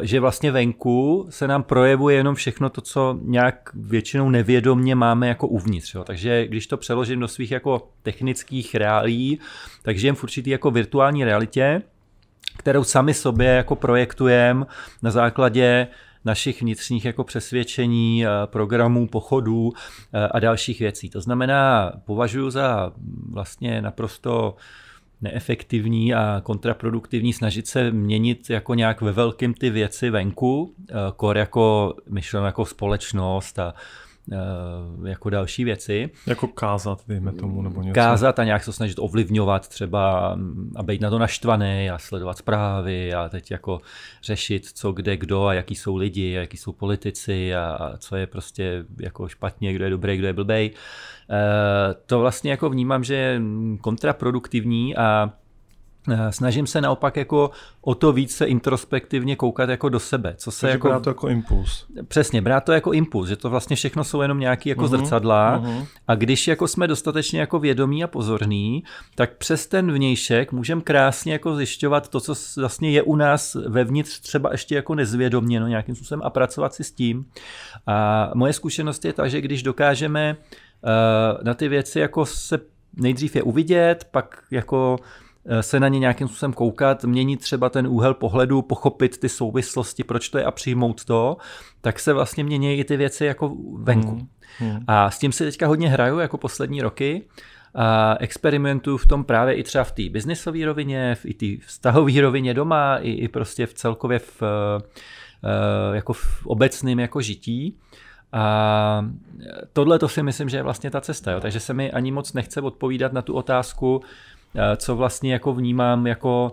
[0.03, 5.47] že vlastně venku se nám projevuje jenom všechno to, co nějak většinou nevědomně máme jako
[5.47, 5.95] uvnitř.
[5.95, 6.05] Jo.
[6.05, 9.41] Takže když to přeložím do svých jako technických reálí,
[9.83, 11.83] tak žijem v určitý jako virtuální realitě,
[12.57, 14.67] kterou sami sobě jako projektujeme
[15.03, 15.89] na základě
[16.25, 19.73] našich vnitřních jako přesvědčení, eh, programů, pochodů
[20.13, 21.11] eh, a dalších věcí.
[21.11, 22.93] To znamená, považuji za
[23.31, 24.57] vlastně naprosto
[25.23, 31.39] neefektivní a kontraproduktivní snažit se měnit jako nějak ve velkým ty věci venku, eh, kor
[31.39, 33.75] jako myšleno jako společnost a
[35.05, 36.11] jako další věci.
[36.27, 37.95] Jako kázat, dejme tomu, nebo něco.
[37.95, 40.37] Kázat a nějak se snažit ovlivňovat třeba
[40.77, 43.81] a být na to naštvaný a sledovat zprávy a teď jako
[44.23, 48.27] řešit, co kde kdo a jaký jsou lidi a jaký jsou politici a co je
[48.27, 50.71] prostě jako špatně, kdo je dobrý, kdo je blbej.
[51.31, 53.41] Eh, to vlastně jako vnímám, že je
[53.81, 55.50] kontraproduktivní a Eh,
[56.31, 60.35] snažím se naopak jako o to více introspektivně koukat jako do sebe.
[60.37, 61.87] Co se Takže jako, brát to jako impuls.
[62.09, 65.63] Přesně, brát to jako impuls, že to vlastně všechno jsou jenom nějaký jako uh-huh, zrcadla
[65.65, 65.87] uh-huh.
[66.09, 68.85] a když jako jsme dostatečně jako vědomí a pozorní,
[69.15, 74.21] tak přes ten vnějšek můžeme krásně jako zjišťovat to, co vlastně je u nás vevnitř
[74.21, 77.27] třeba ještě jako nezvědoměno nějakým způsobem a pracovat si s tím.
[77.87, 82.59] A moje zkušenost je ta, že když dokážeme uh, na ty věci jako se
[82.97, 85.30] nejdřív je uvidět, pak jako Eh,
[85.61, 90.29] se na ně nějakým způsobem koukat, měnit třeba ten úhel pohledu, pochopit ty souvislosti, proč
[90.29, 91.37] to je a přijmout to,
[91.81, 94.11] tak se vlastně mění i ty věci jako venku.
[94.11, 94.29] Hmm.
[94.59, 94.85] Hmm.
[94.87, 97.23] A s tím si teďka hodně hraju jako poslední roky.
[97.75, 102.21] A experimentuju v tom právě i třeba v té biznisové rovině, v i té vztahové
[102.21, 107.79] rovině doma, i, i prostě v celkově v, eh, jako v obecném jako žití.
[108.33, 109.07] A
[109.73, 111.33] tohle to si myslím, že je vlastně ta cesta.
[111.33, 111.41] Jo.
[111.41, 114.30] Takže se mi ani moc nechce odpovídat na tu otázku, Eh,
[114.77, 116.53] co vlastně jako vnímám jako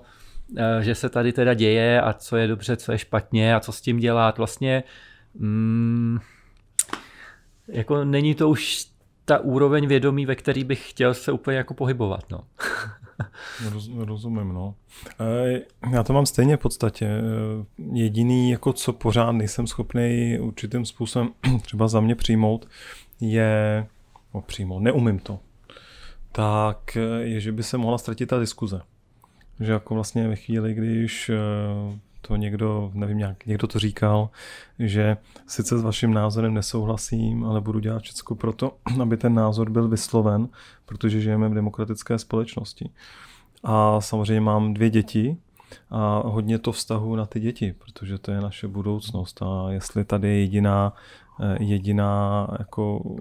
[0.57, 3.71] eh, že se tady teda děje a co je dobře, co je špatně a co
[3.71, 4.37] s tím dělat.
[4.37, 4.83] Vlastně
[5.35, 6.19] mm,
[7.67, 8.85] jako není to už
[9.25, 12.23] ta úroveň vědomí, ve který bych chtěl se úplně jako pohybovat.
[12.29, 12.39] No.
[13.71, 14.75] Roz, rozumím, no.
[15.19, 17.09] E, já to mám stejně v podstatě.
[17.93, 21.29] Jediný, jako co pořád nejsem schopný určitým způsobem
[21.61, 22.67] třeba za mě přijmout,
[23.21, 23.87] je,
[24.33, 25.39] no přijmout, neumím to,
[26.31, 28.81] tak je, že by se mohla ztratit ta diskuze.
[29.59, 31.31] Že jako vlastně ve chvíli, když
[32.27, 34.29] to někdo, nevím, nějak, někdo to říkal,
[34.79, 39.69] že sice s vaším názorem nesouhlasím, ale budu dělat všechno pro to, aby ten názor
[39.69, 40.49] byl vysloven,
[40.85, 42.89] protože žijeme v demokratické společnosti.
[43.63, 45.37] A samozřejmě mám dvě děti
[45.89, 50.27] a hodně to vztahu na ty děti, protože to je naše budoucnost a jestli tady
[50.27, 50.93] je jediná,
[51.41, 53.15] eh, jediná jako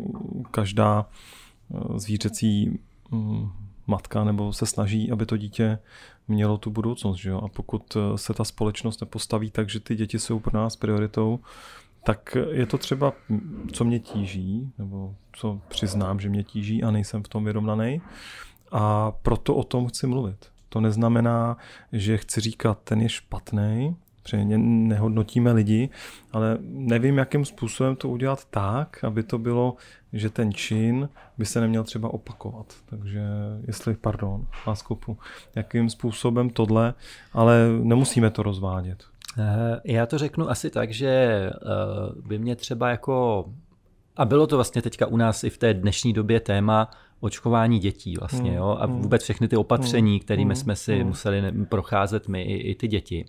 [0.50, 2.78] každá eh, zvířecí
[3.86, 5.78] matka nebo se snaží, aby to dítě
[6.28, 7.16] mělo tu budoucnost.
[7.16, 7.40] Že jo?
[7.44, 11.40] A pokud eh, se ta společnost nepostaví tak, že ty děti jsou pro nás prioritou,
[12.04, 13.12] tak je to třeba,
[13.72, 18.02] co mě tíží, nebo co přiznám, že mě tíží a nejsem v tom vyrovnaný.
[18.72, 20.46] A proto o tom chci mluvit.
[20.68, 21.56] To neznamená,
[21.92, 25.88] že chci říkat, ten je špatný, protože nehodnotíme lidi,
[26.32, 29.76] ale nevím, jakým způsobem to udělat tak, aby to bylo,
[30.12, 31.08] že ten čin
[31.38, 32.74] by se neměl třeba opakovat.
[32.86, 33.22] Takže
[33.66, 35.18] jestli, pardon, vás kopu,
[35.54, 36.94] jakým způsobem tohle,
[37.32, 39.04] ale nemusíme to rozvádět.
[39.38, 41.50] Eh, já to řeknu asi tak, že eh,
[42.26, 43.44] by mě třeba jako,
[44.16, 48.16] a bylo to vlastně teďka u nás i v té dnešní době téma, očkování dětí
[48.16, 49.02] vlastně, hmm, jo, a hmm.
[49.02, 53.24] vůbec všechny ty opatření, hmm, kterými jsme si museli procházet my i, i ty děti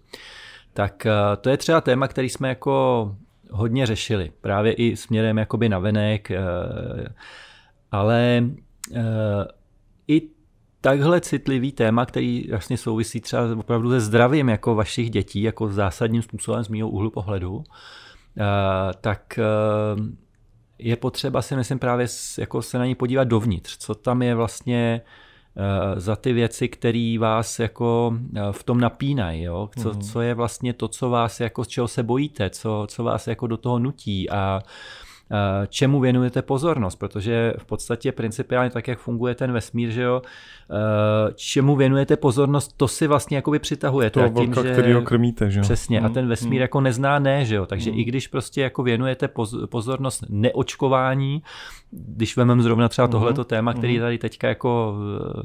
[0.77, 1.11] tak eh,
[1.41, 3.15] to je třeba téma, který jsme jako
[3.51, 6.39] hodně řešili, právě i směrem jakoby na venek, eh,
[7.91, 8.45] ale
[8.95, 9.01] eh,
[10.07, 10.21] i
[10.81, 16.21] takhle citlivý téma, který vlastně souvisí třeba opravdu se zdravím jako vašich dětí, jako zásadním
[16.21, 17.63] způsobem z mého úhlu pohledu,
[19.01, 19.39] tak
[20.79, 25.01] je potřeba si myslím právě jako se na ní podívat dovnitř, co tam je vlastně
[25.95, 29.69] za ty věci, které vás jako eh, v tom napínají, jo?
[29.79, 30.01] Co, mm.
[30.01, 33.47] co je vlastně to, co vás jako, z čeho se bojíte, co, co vás jako
[33.47, 35.06] do toho nutí a eh,
[35.67, 40.21] čemu věnujete pozornost, protože v podstatě principiálně tak, jak funguje ten vesmír, že jo,
[41.35, 44.29] čemu věnujete pozornost, to si vlastně jakoby přitahujete.
[44.29, 44.71] To tím, že...
[44.71, 45.63] který ho krmíte, že jo.
[45.63, 46.61] Přesně, a hmm, ten vesmír hmm.
[46.61, 47.99] jako nezná ne, že jo, takže hmm.
[47.99, 49.29] i když prostě jako věnujete
[49.69, 51.43] pozornost neočkování,
[51.91, 53.47] když vememe zrovna třeba tohleto mhm.
[53.47, 54.95] téma, který je tady teďka jako
[55.39, 55.43] eh,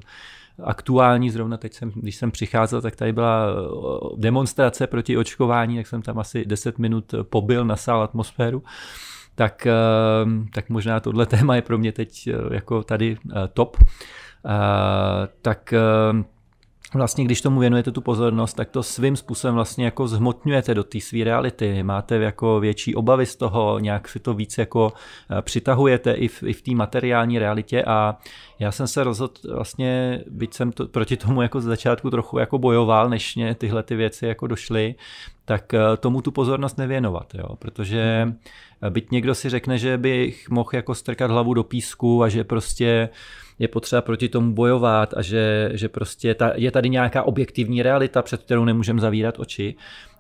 [0.63, 5.87] aktuální, zrovna teď jsem, když jsem přicházel, tak tady byla eh, demonstrace proti očkování, tak
[5.87, 8.63] jsem tam asi 10 minut pobyl, nasál atmosféru,
[9.35, 9.73] tak, eh,
[10.55, 13.17] tak možná tohle téma je pro mě teď jako tady
[13.55, 13.77] top.
[15.43, 15.75] Tak
[16.95, 21.01] vlastně když tomu věnujete tu pozornost, tak to svým způsobem vlastně jako zhmotňujete do té
[21.01, 21.83] své reality.
[21.83, 24.93] Máte jako větší obavy z toho, nějak si to víc jako
[25.39, 28.19] eh, přitahujete i v, i v té materiální realitě a
[28.59, 32.59] já jsem se rozhodl vlastně, byť jsem to, proti tomu jako z začátku trochu jako
[32.59, 34.95] bojoval, než mě tyhle ty věci jako došly,
[35.45, 37.57] tak eh, tomu tu pozornost nevěnovat, jo?
[37.57, 38.33] protože
[38.83, 42.45] eh, byť někdo si řekne, že bych mohl jako strkat hlavu do písku a že
[42.45, 43.09] prostě
[43.59, 48.23] je potřeba proti tomu bojovat a že, že prostě ta, je tady nějaká objektivní realita,
[48.23, 49.75] před kterou nemůžeme zavírat oči.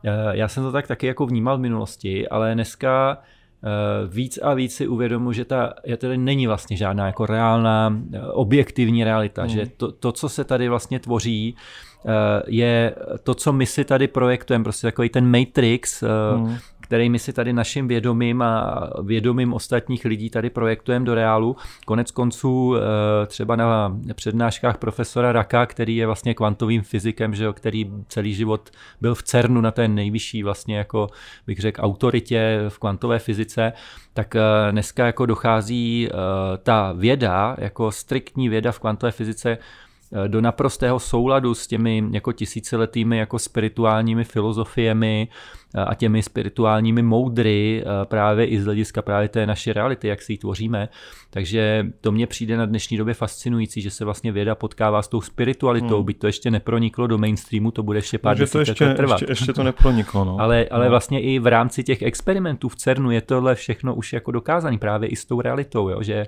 [0.04, 3.18] Eh, já jsem to tak taky jako vnímal v minulosti, ale dneska
[3.64, 3.68] eh,
[4.08, 8.20] víc a víc si uvědomu, že ta je tady není vlastně žádná jako reálná eh,
[8.20, 9.48] objektivní realita, mm.
[9.48, 11.56] že to, to, co se tady vlastně tvoří,
[12.46, 16.04] je to, co my si tady projektujeme, prostě takový ten Matrix,
[16.36, 16.56] mm
[16.92, 21.56] který my si tady naším vědomím a vědomím ostatních lidí tady projektujeme do reálu.
[21.86, 27.52] Konec konců eh, třeba na přednáškách profesora Raka, který je vlastně kvantovým fyzikem, že jo,
[27.52, 31.08] který celý život byl v CERNu na té nejvyšší vlastně jako
[31.46, 33.72] bych řekl autoritě v kvantové fyzice,
[34.12, 36.12] tak eh, dneska jako dochází eh,
[36.62, 39.58] ta věda, jako striktní věda v kvantové fyzice
[40.26, 45.28] do naprostého souladu s těmi jako tisíciletými jako spirituálními filozofiemi
[45.74, 50.32] a těmi spirituálními moudry eh, právě i z hlediska právě té naší reality, jak si
[50.32, 50.88] ji tvoříme.
[51.30, 55.20] Takže to mně přijde na dnešní době fascinující, že se vlastně věda potkává s tou
[55.20, 56.06] spiritualitou, hmm.
[56.06, 59.20] byť to ještě neproniklo do mainstreamu, to bude ještě pár to ještě, let trvat.
[59.20, 60.24] Ještě, ještě to neproniklo.
[60.24, 60.40] No.
[60.40, 60.90] ale, ale no.
[60.90, 65.08] vlastně i v rámci těch experimentů v CERNu je tohle všechno už jako dokázané právě
[65.08, 66.02] i s tou realitou, jo?
[66.02, 66.26] že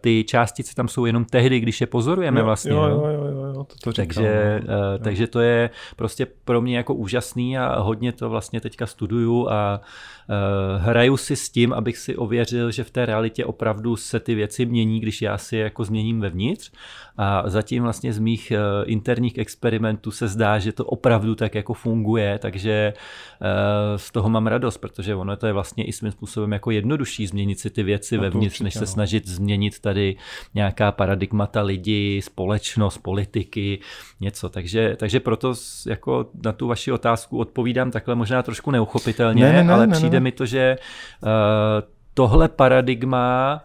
[0.00, 2.72] ty částice tam jsou jenom tehdy, když je pozorujeme jo, vlastně.
[2.72, 4.74] Jo, jo, jo, jo, jo to, to říkám, takže, no.
[4.74, 9.50] uh, takže to je prostě pro mě jako úžasný a hodně to vlastně teďka studuju
[9.50, 9.82] a
[10.78, 14.66] hraju si s tím, abych si ověřil, že v té realitě opravdu se ty věci
[14.66, 16.72] mění, když já si je jako změním vevnitř
[17.16, 18.52] A zatím vlastně z mých
[18.84, 22.92] interních experimentů se zdá, že to opravdu tak jako funguje, takže
[23.96, 27.60] z toho mám radost, protože ono to je vlastně i svým způsobem jako jednodušší změnit
[27.60, 28.86] si ty věci no vevnitř, určitě, než se no.
[28.86, 30.16] snažit změnit tady
[30.54, 33.80] nějaká paradigmata lidí, společnost, politiky,
[34.20, 34.48] něco.
[34.48, 35.54] Takže, takže proto
[35.86, 39.92] jako na tu vaši otázku odpovídám takhle možná trošku neuchopitelně, ne, ne, ne, ale ne,
[39.92, 40.24] přijde ne.
[40.24, 40.78] mi to, že
[41.22, 41.28] uh,
[42.14, 43.60] tohle paradigma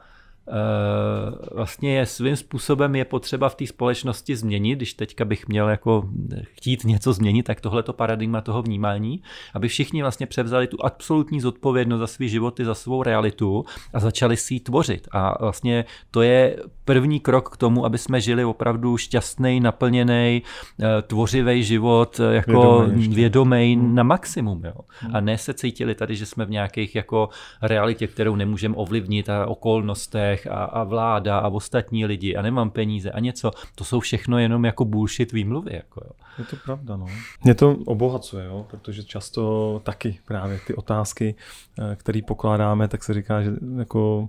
[1.52, 6.10] vlastně je svým způsobem je potřeba v té společnosti změnit, když teďka bych měl jako
[6.44, 9.22] chtít něco změnit, tak tohle to paradigma toho vnímání,
[9.54, 14.38] aby všichni vlastně převzali tu absolutní zodpovědnost za svý životy, za svou realitu a začali
[14.38, 15.08] si ji tvořit.
[15.12, 20.42] A vlastně to je první krok k tomu, aby jsme žili opravdu šťastný, naplněný,
[20.80, 23.96] eh, tvořivý život, eh, jako vědomý hmm.
[23.96, 24.66] na maximum.
[24.66, 24.74] Jo.
[25.00, 25.16] Hmm.
[25.16, 27.30] A ne se cítili tady, že jsme v nějakých jako
[27.62, 32.70] realitě, kterou nemůžeme ovlivnit a okolnostech, trh a, a vláda a ostatní lidi a nemám
[32.70, 35.72] peníze a něco, to jsou všechno jenom jako bullshit výmluvy.
[35.74, 36.12] Jako jo.
[36.38, 37.06] Je to pravda, no.
[37.44, 41.36] Mě to obohacuje, jo, protože často taky právě ty otázky,
[41.80, 44.28] eh, které pokládáme, tak se říká, že jako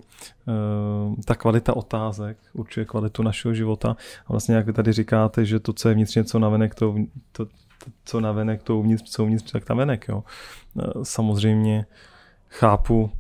[0.49, 3.97] eh, ta kvalita otázek určuje kvalitu našeho života.
[4.27, 6.95] A vlastně jak vy tady říkáte, že to, co je vnitřně, co navenek, to,
[7.33, 7.47] to,
[8.05, 10.25] co navenek, to uvnitř, co uvnitř, tak tam venek, jo.
[10.81, 11.87] Eh, samozřejmě
[12.49, 13.11] chápu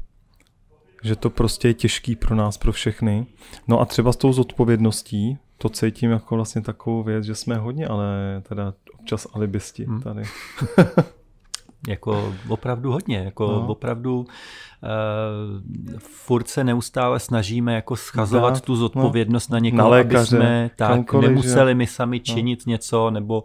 [1.06, 3.26] že to prostě je těžký pro nás, pro všechny.
[3.68, 7.86] No a třeba s tou zodpovědností, to cítím jako vlastně takovou věc, že jsme hodně,
[7.86, 8.06] ale
[8.48, 10.02] teda občas alibisti hmm.
[10.02, 10.22] tady.
[11.88, 13.66] jako opravdu hodně, jako no.
[13.66, 14.26] opravdu
[14.82, 20.26] uh, furt se neustále snažíme jako schazovat tu zodpovědnost no, na někoho, na lékaře, aby
[20.26, 22.34] jsme tak nemuseli my sami no.
[22.34, 22.70] činit no.
[22.70, 23.44] něco nebo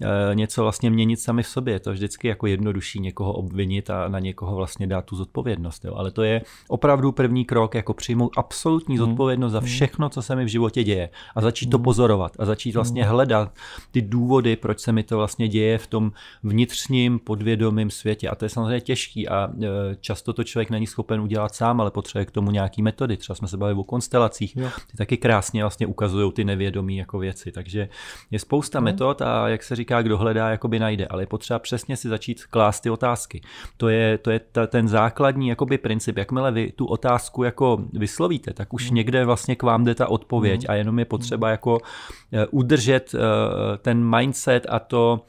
[0.00, 1.74] uh, něco vlastně měnit sami v sobě.
[1.74, 5.84] Je to vždycky jako jednodušší někoho obvinit a na někoho vlastně dát tu zodpovědnost.
[5.84, 5.94] Jo.
[5.94, 9.06] Ale to je opravdu první krok, jako přijmout absolutní hmm.
[9.06, 9.68] zodpovědnost za hmm.
[9.68, 11.84] všechno, co se mi v životě děje a začít to hmm.
[11.84, 13.52] pozorovat a začít vlastně hledat
[13.90, 18.28] ty důvody, proč se mi to vlastně děje v tom vnitřním podvědomím světě.
[18.28, 19.64] A to je samozřejmě těžký a uh,
[20.00, 23.16] často to člověk není schopen udělat sám, ale potřebuje k tomu nějaký metody.
[23.16, 24.68] Třeba jsme se bavili o konstelacích, jo.
[24.90, 27.52] ty taky krásně vlastně ukazují ty nevědomí jako věci.
[27.52, 27.88] Takže
[28.30, 28.84] je spousta no.
[28.84, 32.46] metod a jak se říká, kdo hledá, jakoby najde, ale je potřeba přesně si začít
[32.46, 33.40] klást ty otázky.
[33.76, 36.18] To je, to je ta, ten základní jakoby princip.
[36.18, 38.94] Jakmile vy tu otázku jako vyslovíte, tak už hmm.
[38.94, 40.70] někde vlastně k vám jde ta odpověď hmm.
[40.70, 41.52] a jenom je potřeba hmm.
[41.52, 41.78] jako
[42.32, 43.20] eh, udržet uh,
[43.76, 45.24] ten mindset a to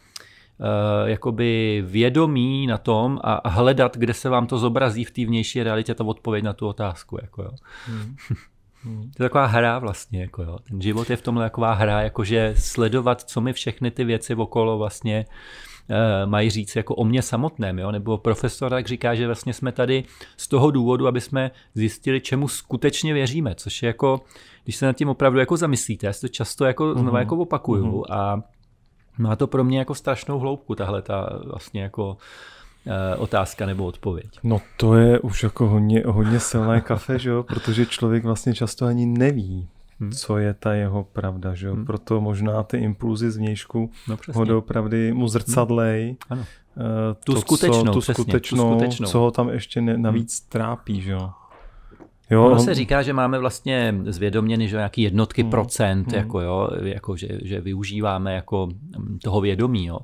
[1.06, 5.94] jakoby vědomí na tom a hledat, kde se vám to zobrazí v té vnější realitě,
[5.94, 7.18] ta odpověď na tu otázku.
[7.22, 7.52] Jako jo.
[7.86, 8.16] Hmm.
[8.84, 9.12] Hmm.
[9.18, 10.22] To je taková hra vlastně.
[10.22, 10.58] Jako jo.
[10.70, 14.78] Ten život je v tomhle taková hra, jakože sledovat, co mi všechny ty věci okolo
[14.78, 15.26] vlastně
[15.90, 17.80] uh, mají říct jako o mě samotném.
[17.80, 17.92] Jo?
[17.92, 20.04] Nebo profesor tak říká, že vlastně jsme tady
[20.38, 24.22] z toho důvodu, aby jsme zjistili, čemu skutečně věříme, což je jako,
[24.64, 27.20] když se nad tím opravdu jako zamyslíte, já si to často jako znovu mm-hmm.
[27.20, 28.14] jako opakuju mm-hmm.
[28.14, 28.42] a
[29.18, 32.18] má to pro mě jako strašnou hloubku, tahle ta vlastně jako
[32.88, 34.40] eh, otázka nebo odpověď.
[34.44, 37.44] No to je už jako hodně, hodně silné kafe, že jo?
[37.44, 39.68] protože člověk vlastně často ani neví,
[40.00, 40.12] hmm.
[40.12, 41.54] co je ta jeho pravda.
[41.54, 41.74] Že jo?
[41.74, 41.86] Hmm.
[41.86, 46.06] Proto možná ty impulzy z vnějšku no, ho doopravdy mu zrcadlej.
[46.08, 46.18] Hmm.
[46.30, 46.46] Ano.
[46.76, 46.86] Uh,
[47.24, 50.42] tu, to, skutečnou, co, tu, přesně, skutečnou, tu skutečnou, co ho tam ještě ne, navíc
[50.42, 50.50] hmm.
[50.50, 51.02] trápí.
[51.02, 51.30] Že jo?
[52.30, 52.46] Jo.
[52.46, 55.52] Ono se říká, že máme vlastně zvědoměny, že nějaký jednotky hmm.
[55.52, 56.18] procent, hmm.
[56.18, 59.86] Jako, jo, jako že, že využíváme jako mm, toho vědomí.
[59.86, 60.00] Jo.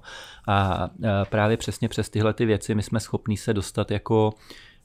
[0.48, 0.90] A
[1.30, 4.34] právě přesně přes tyhle ty věci my jsme schopní se dostat jako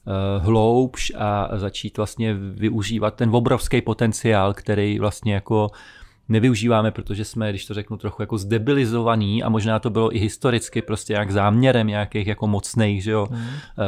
[0.07, 5.71] e, hloubš a začít vlastně využívat ten obrovský potenciál, který vlastně jako
[6.29, 10.81] nevyužíváme, protože jsme, když to řeknu, trochu jako zdebilizovaný a možná to bylo i historicky
[10.81, 13.37] prostě jak záměrem nějakých jako mocných že jo, mm.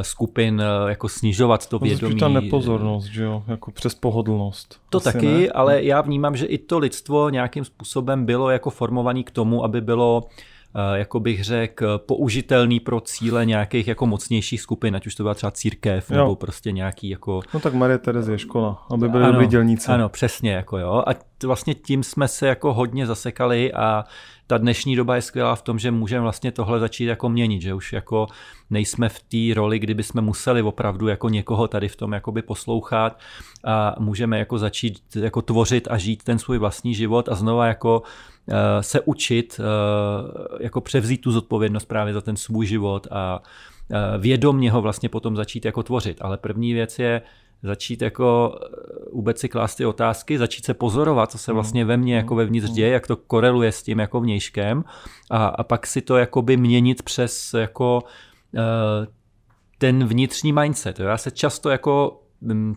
[0.02, 2.16] skupin jako snižovat to vědomí.
[2.16, 4.80] ta nepozornost, že jo, jako přes pohodlnost.
[4.90, 5.48] To Asi taky, ne?
[5.50, 9.82] ale já vnímám, že i to lidstvo nějakým způsobem bylo jako formovaný k tomu, aby
[9.82, 10.57] bylo Eh,
[10.94, 15.52] jako bych řekl, použitelný pro cíle nějakých jako mocnějších skupin, ať už to byla třeba
[15.52, 16.18] církev, jo.
[16.18, 17.42] nebo prostě nějaký jako...
[17.54, 19.92] No tak Marie Terezie je škola, aby byly dobrý dělníci.
[19.92, 21.04] Ano, přesně, jako jo.
[21.08, 21.12] A
[21.46, 24.04] vlastně tím jsme se jako hodně zasekali a
[24.48, 27.74] ta dnešní doba je skvělá v tom, že můžeme vlastně tohle začít jako měnit, že
[27.74, 28.28] už jako
[28.70, 33.20] nejsme v té roli, kdyby jsme museli opravdu jako někoho tady v tom jakoby poslouchat
[33.64, 38.04] a můžeme jako začít jako tvořit a žít ten svůj vlastní život a znova jako
[38.04, 38.37] Eh,
[38.82, 43.44] se učit, eh, jako převzít tu zodpovědnost právě za ten svůj život a
[43.92, 46.18] eh, vědomně ho vlastně potom začít jako tvořit.
[46.22, 47.22] Ale první věc je
[47.64, 48.60] začít jako
[49.14, 51.56] vůbec si klást ty otázky, začít se pozorovat, co se mhm.
[51.56, 52.76] vlastně ve mně jako vevnitř mhm.
[52.76, 54.84] děje, jak to koreluje s tím jako vnějškem
[55.32, 58.04] a, a pak si to jakoby měnit přes jako
[59.78, 61.00] ten vnitřní mindset.
[61.00, 62.22] Já se často jako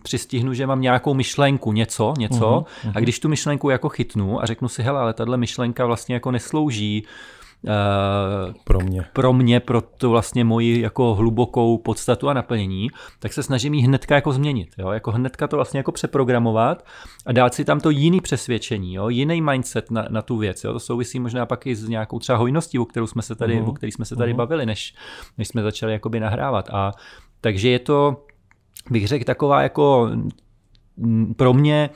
[0.03, 2.91] přistihnu, že mám nějakou myšlenku, něco, něco, uh-huh, uh-huh.
[2.95, 6.31] a když tu myšlenku jako chytnu a řeknu si, hele, ale tahle myšlenka vlastně jako
[6.31, 7.03] neslouží
[7.63, 9.05] Uh, pro mě.
[9.13, 12.89] Pro mě, pro to vlastně moji jako hlubokou podstatu a naplnění,
[13.19, 14.69] tak se snažím ji hnedka jako změnit.
[14.77, 14.89] Jo?
[14.89, 16.85] Jako hnedka to vlastně jako přeprogramovat
[17.25, 19.09] a dát si tam to jiný přesvědčení, jo?
[19.09, 20.63] jiný mindset na, na tu věc.
[20.63, 20.73] Jo?
[20.73, 23.69] To souvisí možná pak i s nějakou třeba hojností, o kterou jsme se tady, uh-huh.
[23.69, 24.37] o který jsme se tady uh-huh.
[24.37, 24.95] bavili, než,
[25.37, 26.69] než jsme začali jakoby nahrávat.
[26.69, 26.91] A
[27.41, 28.25] takže je to,
[28.89, 30.09] bych řekl, taková jako
[31.35, 31.89] pro mě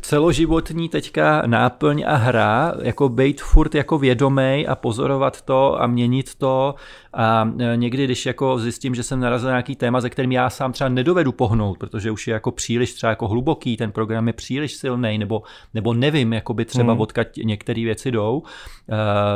[0.00, 6.34] celoživotní teďka náplň a hra, jako být furt jako vědomý a pozorovat to a měnit
[6.34, 6.74] to
[7.12, 10.50] a e, někdy, když jako zjistím, že jsem narazil na nějaký téma, ze kterým já
[10.50, 14.32] sám třeba nedovedu pohnout, protože už je jako příliš třeba jako hluboký, ten program je
[14.32, 15.42] příliš silný, nebo,
[15.74, 17.00] nebo nevím, jakoby třeba hmm.
[17.00, 18.44] odkud některé věci jdou, uh,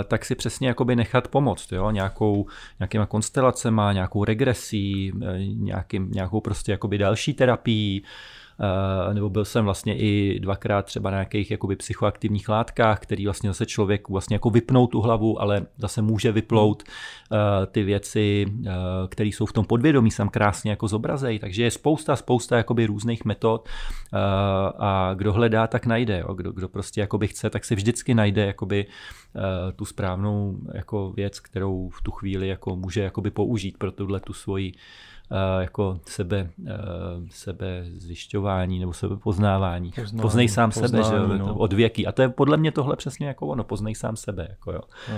[0.05, 2.47] tak si přesně jakoby nechat pomoct, jo, nějakou,
[2.81, 8.03] nějakýma konstelacema, nějakou regresí, e, nějakým, nějakou prostě jakoby další terapii,
[9.13, 13.67] nebo byl jsem vlastně i dvakrát třeba na nějakých jakoby psychoaktivních látkách, který vlastně zase
[13.67, 18.71] člověk vlastně jako vypnout tu hlavu, ale zase může vyplout eh, ty věci, eh,
[19.09, 21.39] které jsou v tom podvědomí, sam krásně jako zobrazejí.
[21.39, 23.69] Takže je spousta, spousta jakoby různých metod
[24.79, 26.19] a kdo hledá, tak najde.
[26.19, 26.35] Jo.
[26.35, 28.87] Kdo, kdo prostě jakoby chce, tak si vždycky najde jakoby
[29.77, 34.33] tu správnou jako věc, kterou v tu chvíli jako může jakoby použít pro tuhle tu
[34.33, 35.16] svoji Eh,
[35.61, 36.73] jako sebe, eh,
[37.31, 39.93] sebe zjišťování nebo sebe poznávání.
[39.93, 41.55] Poznání, poznej sám poznání, sebe, že no.
[41.55, 42.07] od věky.
[42.07, 44.47] A to je podle mě tohle přesně jako ono, poznej sám sebe.
[44.51, 44.81] Jako jo.
[45.11, 45.17] No.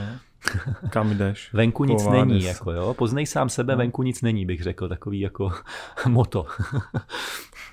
[0.90, 1.52] Kam jdeš?
[1.52, 2.28] Venku nic Povádeš.
[2.28, 2.94] není, jako jo.
[2.94, 3.78] Poznej sám sebe, no.
[3.78, 5.52] venku nic není, bych řekl, takový jako
[6.08, 6.46] moto.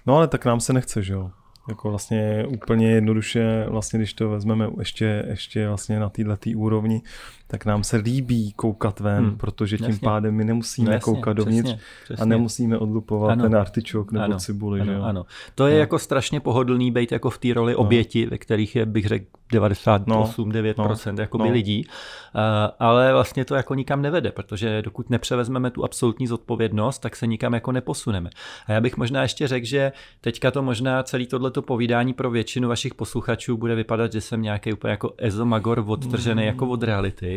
[0.05, 1.31] no ale tak nám se nechce, že jo.
[1.69, 7.01] Jako vlastně úplně jednoduše, vlastně když to vezmeme ještě, ještě vlastně na této úrovni,
[7.47, 9.37] tak nám se líbí koukat ven, hmm.
[9.37, 10.05] protože tím jasně.
[10.05, 12.21] pádem my nemusíme no jasně, koukat dovnitř přesně, přesně.
[12.21, 13.43] a nemusíme odlupovat ano.
[13.43, 14.81] ten artičok nebo ano, cibuli.
[14.81, 14.99] Ano, že?
[14.99, 15.25] ano.
[15.55, 15.79] To je no.
[15.79, 17.79] jako strašně pohodlný být jako v té roli no.
[17.79, 21.21] oběti, ve kterých je, bych řekl, 98-9% no.
[21.21, 21.51] jako no.
[21.51, 22.41] lidí, uh,
[22.79, 27.53] ale vlastně to jako nikam nevede, protože dokud nepřevezmeme tu absolutní zodpovědnost, tak se nikam
[27.53, 28.29] jako neposuneme.
[28.67, 29.91] A já bych možná ještě řekl, že
[30.21, 34.73] teďka to možná celý tohleto povídání pro většinu vašich posluchačů bude vypadat, že jsem nějaký
[34.73, 36.47] úplně jako ezomagor odtržený mm.
[36.47, 37.34] jako od reality,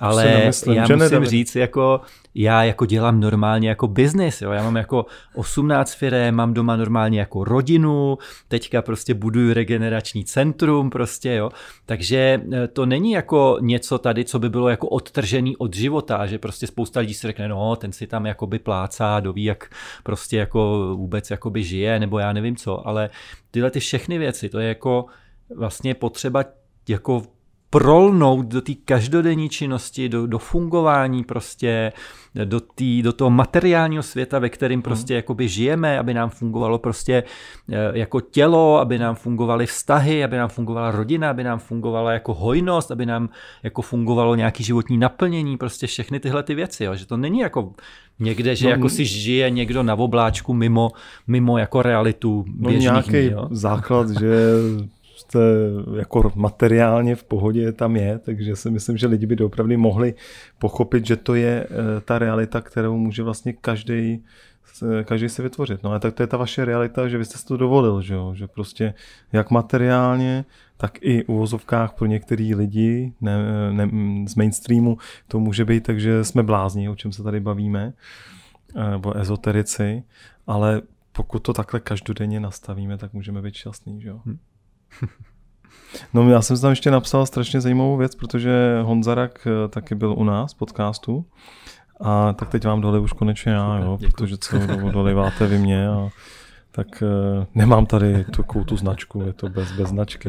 [0.00, 1.24] ale nemyslím, já musím nedám.
[1.24, 2.00] říct, jako
[2.34, 4.50] já jako dělám normálně jako biznis, jo.
[4.50, 8.18] já mám jako 18 firm, mám doma normálně jako rodinu,
[8.48, 11.50] teďka prostě buduju regenerační centrum prostě, jo,
[11.86, 16.38] takže e, to není jako něco tady, co by bylo jako odtržený od života, že
[16.38, 19.70] prostě spousta lidí si řekne, no, ten si tam jakoby plácá, doví, jak
[20.02, 23.10] prostě jako vůbec jakoby žije, nebo já nevím co, ale
[23.50, 25.06] tyhle ty všechny věci, to je jako
[25.56, 26.44] vlastně potřeba
[26.88, 27.22] jako
[27.70, 31.92] prolnout do té každodenní činnosti, do, do fungování prostě,
[32.44, 34.82] do, tý, do toho materiálního světa, ve kterém hmm.
[34.82, 35.16] prostě hmm.
[35.16, 37.22] jakoby žijeme, aby nám fungovalo prostě
[37.72, 42.34] eh, jako tělo, aby nám fungovaly vztahy, aby nám fungovala rodina, aby nám fungovala jako
[42.34, 43.28] hojnost, aby nám
[43.62, 46.94] jako fungovalo nějaký životní naplnění, prostě všechny tyhle ty věci, jo.
[46.94, 47.72] že to není jako
[48.18, 50.90] někde, že no, jako si žije někdo na obláčku mimo,
[51.26, 53.48] mimo jako realitu no, nějaký dní, jo?
[53.50, 54.30] základ, že
[55.20, 55.38] jste
[55.98, 60.14] jako materiálně v pohodě tam je, takže si myslím, že lidi by opravdu mohli
[60.58, 64.24] pochopit, že to je eh, ta realita, kterou může vlastně každý
[65.04, 65.82] každý si vytvořit.
[65.82, 68.14] No a tak to je ta vaše realita, že vy jste si to dovolil, že,
[68.14, 68.34] jo?
[68.34, 68.94] že prostě
[69.32, 70.44] jak materiálně,
[70.76, 73.36] tak i u vozovkách pro některý lidi ne,
[73.72, 73.88] ne,
[74.28, 74.98] z mainstreamu
[75.28, 77.92] to může být, takže jsme blázni, o čem se tady bavíme,
[78.76, 80.02] eh, nebo ezoterici,
[80.46, 84.00] ale pokud to takhle každodenně nastavíme, tak můžeme být šťastní.
[84.00, 84.20] Že jo?
[84.26, 84.38] Hm.
[86.14, 90.24] No já jsem tam ještě napsal strašně zajímavou věc, protože Honzarak eh, taky byl u
[90.24, 91.24] nás v podcastu
[92.00, 94.58] a tak teď vám dole už konečně já, jo, protože co
[94.92, 96.08] doliváte vy mě a
[96.72, 100.28] tak uh, nemám tady tu, tu značku, je to bez, bez značky.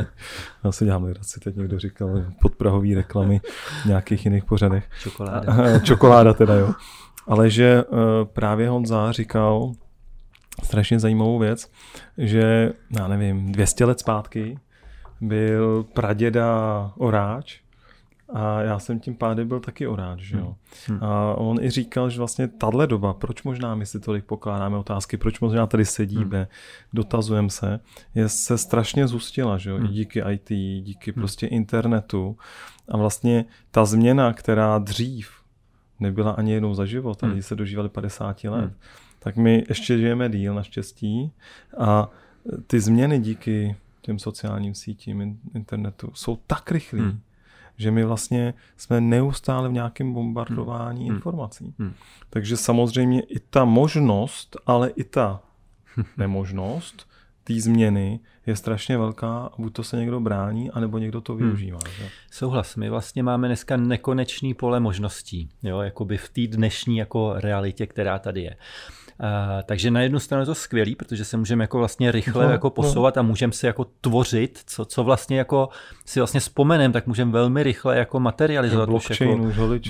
[0.64, 3.41] Já si dělám legraci, teď někdo říkal podprahový reklamy
[3.82, 4.89] v nějakých jiných pořadech.
[4.99, 5.80] Čokoláda.
[5.84, 6.74] Čokoláda teda, jo.
[7.28, 7.99] Ale že uh,
[8.34, 9.72] právě Honza říkal,
[10.64, 11.72] strašně zajímavou věc,
[12.18, 14.59] že, já nevím, 200 let zpátky
[15.22, 17.59] byl praděda oráč
[18.34, 20.55] a já jsem tím pádem byl taky oráč, že jo.
[20.88, 20.99] Hmm.
[20.99, 21.09] hmm.
[21.09, 25.18] A on i říkal, že vlastně tahle doba, proč možná my si tolik pokládáme otázky,
[25.18, 26.47] proč možná tady sedíme, hmm.
[26.93, 27.80] dotazujeme se,
[28.16, 29.86] je se strašně zustila, že jo, hmm.
[29.86, 30.49] i díky IT,
[30.84, 31.22] díky hmm.
[31.22, 32.38] prostě internetu.
[32.89, 35.32] A vlastně ta změna, která dřív
[35.99, 37.41] nebyla ani jednou za život, hmm.
[37.41, 38.74] se dožívali 50 let, hmm
[39.24, 41.32] tak my ještě žijeme díl naštěstí
[41.78, 42.09] a
[42.67, 47.19] ty změny díky těm sociálním sítím, internetu jsou tak rychlé, hmm.
[47.78, 51.07] že my vlastně jsme neustále v nějakém bombardování hmm.
[51.07, 51.15] hmm.
[51.15, 51.74] informací.
[51.80, 51.93] Hmm.
[52.30, 55.41] Takže samozřejmě i ta možnost, ale i ta
[56.17, 57.11] nemožnost
[57.43, 61.80] té změny je strašně velká a buď to se někdo brání, anebo někdo to využívá.
[61.86, 61.93] Hmm.
[61.97, 62.09] Že?
[62.32, 67.88] Souhlas, my vlastně máme dneska nekonečný pole možností, jo, jakoby v té dnešní jako realitě,
[67.88, 68.55] která tady je.
[68.55, 69.01] Uh,
[69.63, 72.67] takže na jednu stranu je to skvělý, protože se můžeme jako vlastně rychle no, jako
[72.67, 72.72] no.
[72.72, 73.19] posouvat no.
[73.19, 75.69] a můžeme si jako tvořit, co, co vlastně jako
[76.05, 79.38] si vlastně vzpomenem, tak můžeme velmi rychle jako materializovat už jako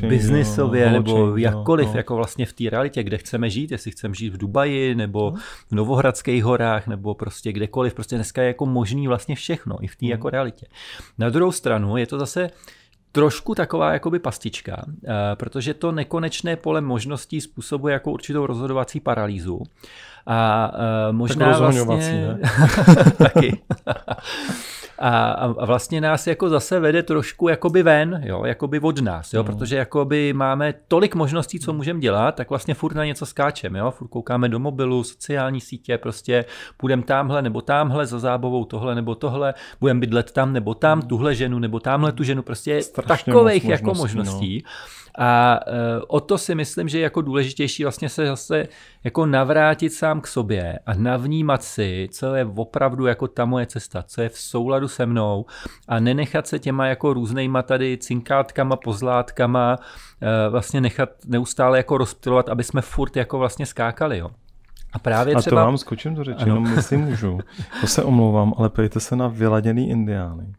[0.07, 1.97] biznisově no, nebo no, jakkoliv no.
[1.97, 5.39] jako vlastně v té realitě, kde chceme žít, jestli chceme žít v Dubaji nebo no.
[5.67, 9.95] v Novohradských horách nebo prostě kdekoliv, prostě dneska je jako možný vlastně všechno i v
[9.95, 10.11] té no.
[10.11, 10.65] jako realitě.
[11.17, 12.49] Na druhou stranu je to zase
[13.12, 19.62] trošku taková jakoby pastička, eh, protože to nekonečné pole možností způsobuje jako určitou rozhodovací paralýzu.
[20.26, 22.28] A uh, možná tak vlastně...
[22.28, 22.39] Ne?
[23.18, 23.62] taky.
[25.02, 29.43] a, a vlastně nás jako zase vede trošku jakoby ven, jo, jakoby od nás, jo,
[29.43, 29.45] mm.
[29.45, 33.91] protože jakoby máme tolik možností, co můžeme dělat, tak vlastně furt na něco skáčeme, jo,
[33.91, 36.45] furt koukáme do mobilu, sociální sítě, prostě
[36.78, 41.08] půjdeme tamhle nebo tamhle za zábavou tohle nebo tohle, budeme bydlet tam nebo tam, mm.
[41.08, 44.64] tuhle ženu nebo tamhle tu ženu, prostě Strašně takových jako možností, jako možností.
[44.66, 45.01] No.
[45.18, 48.68] A e, o to si myslím, že je jako důležitější vlastně se zase
[49.03, 54.03] jako navrátit sám k sobě a navnímat si, co je opravdu jako ta moje cesta,
[54.03, 55.45] co je v souladu se mnou
[55.88, 59.78] a nenechat se těma jako různýma tady cinkátkama, pozlátkama
[60.22, 64.30] e, vlastně nechat neustále jako rozptilovat, aby jsme furt jako vlastně skákali, jo.
[64.93, 65.62] A právě třeba...
[65.62, 67.39] A to vám skočím do řeči, jenom jestli můžu.
[67.82, 70.53] To se omlouvám, ale pejte se na vyladěný indiány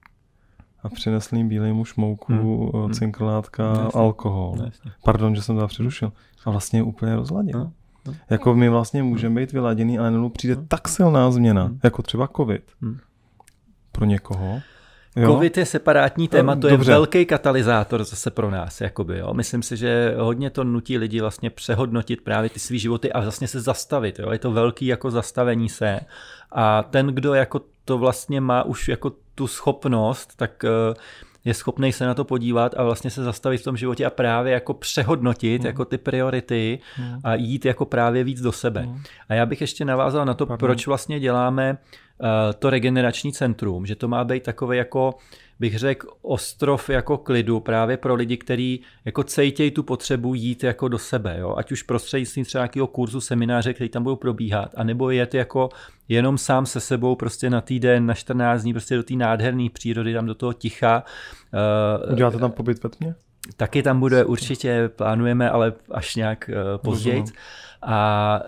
[0.82, 2.82] a přinesl jim bílý muž mouku, hmm.
[2.82, 2.94] hmm.
[2.94, 4.54] cinklátka, no, alkohol.
[4.58, 4.70] No,
[5.04, 6.12] Pardon, že jsem to přerušil.
[6.44, 7.58] A vlastně je úplně rozladil.
[7.58, 7.72] No,
[8.06, 8.14] no.
[8.30, 10.64] Jako my vlastně můžeme být vyladěný, ale najednou přijde no.
[10.68, 11.80] tak silná změna, hmm.
[11.84, 12.62] jako třeba covid.
[12.82, 12.98] Hmm.
[13.92, 14.60] Pro někoho.
[15.16, 15.32] Jo?
[15.32, 16.90] Covid je separátní téma, to Dobře.
[16.90, 18.80] je velký katalyzátor zase pro nás.
[18.80, 19.34] Jakoby, jo.
[19.34, 23.48] Myslím si, že hodně to nutí lidi vlastně přehodnotit právě ty svý životy a vlastně
[23.48, 24.18] se zastavit.
[24.18, 24.32] Jo.
[24.32, 26.00] Je to velký jako zastavení se.
[26.54, 30.94] A ten, kdo jako to vlastně má už jako tu schopnost, tak eh,
[31.44, 34.52] je schopný se na to podívat a vlastně se zastavit v tom životě a právě
[34.52, 35.66] jako přehodnotit mm.
[35.66, 37.20] jako ty priority mm.
[37.24, 38.82] a jít jako právě víc do sebe.
[38.82, 39.02] Mm.
[39.28, 40.66] A já bych ještě navázal na to, Pardon.
[40.66, 41.78] proč vlastně děláme
[42.18, 42.28] uh,
[42.58, 45.14] to regenerační centrum, že to má být takové jako
[45.60, 50.88] bych řekl, ostrov jako klidu právě pro lidi, kteří jako cejtějí tu potřebu jít jako
[50.88, 51.54] do sebe, jo?
[51.56, 55.68] ať už prostřednictvím třeba nějakého kurzu, semináře, který tam budou probíhat, anebo jet jako
[56.08, 60.14] jenom sám se sebou prostě na týden, na 14 dní, prostě do té nádherné přírody,
[60.14, 61.04] tam do toho ticha.
[62.08, 63.14] Eh, Uděláte tam pobyt ve tmě?
[63.56, 67.24] Taky tam bude určitě, plánujeme, ale až nějak uh, později.
[67.82, 68.40] A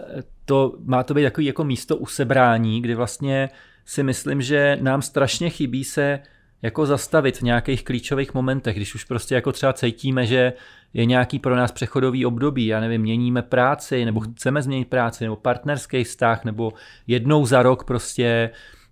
[0.44, 3.50] to má to být takový jako místo usebrání, kdy vlastně
[3.84, 6.20] si myslím, že nám strašně chybí se
[6.64, 10.52] jako zastavit v nějakých klíčových momentech, když už prostě jako třeba cítíme, že
[10.94, 14.34] je nějaký pro nás přechodový období, já nevím, měníme práci, nebo hmm.
[14.34, 16.72] chceme změnit práci, nebo partnerský vztah, nebo
[17.06, 18.50] jednou za rok prostě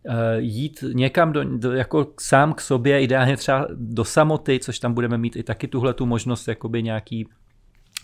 [0.09, 4.95] uh, jít někam do, do, jako sám k sobě, ideálně třeba do samoty, což tam
[4.95, 7.29] budeme mít i taky tuhle tu možnost jakoby nějaký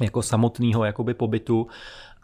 [0.00, 1.66] jako samotného jakoby pobytu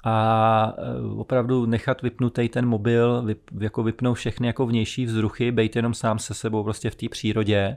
[0.04, 5.76] a e, opravdu nechat vypnutý ten mobil, vyp, jako vypnout všechny jako vnější vzruchy, být
[5.76, 7.76] jenom sám se sebou prostě v té přírodě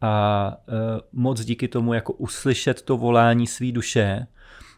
[0.00, 4.26] a e, moc díky tomu jako uslyšet to volání své duše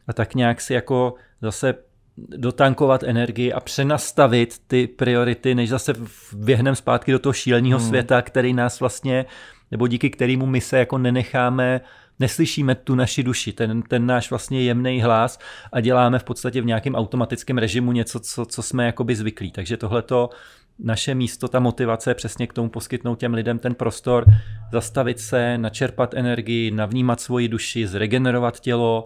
[0.06, 1.74] a tak nějak si jako zase
[2.16, 5.94] dotankovat energii a přenastavit ty priority, než zase
[6.32, 7.88] běhnem zpátky do toho šíleného hmm.
[7.88, 9.24] světa, který nás vlastně,
[9.70, 11.80] nebo díky kterému my se jako nenecháme
[12.20, 15.38] neslyšíme tu naši duši, ten, ten náš vlastně jemný hlas
[15.72, 19.50] a děláme v podstatě v nějakém automatickém režimu něco, co, co jsme jakoby zvyklí.
[19.50, 20.30] Takže tohleto
[20.78, 24.24] naše místo, ta motivace je přesně k tomu poskytnout těm lidem ten prostor,
[24.72, 29.04] zastavit se, načerpat energii, navnímat svoji duši, zregenerovat tělo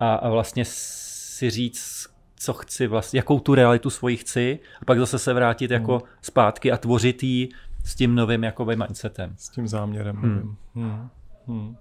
[0.00, 4.98] a, a vlastně si říct, co chci, vlastně, jakou tu realitu svoji chci a pak
[4.98, 5.80] zase se vrátit hmm.
[5.80, 7.48] jako zpátky a tvořit ji
[7.84, 9.34] s tím novým jakoby mindsetem.
[9.36, 10.16] S tím záměrem.
[10.16, 10.56] Hmm.
[10.74, 11.08] Hmm.
[11.46, 11.76] Hmm.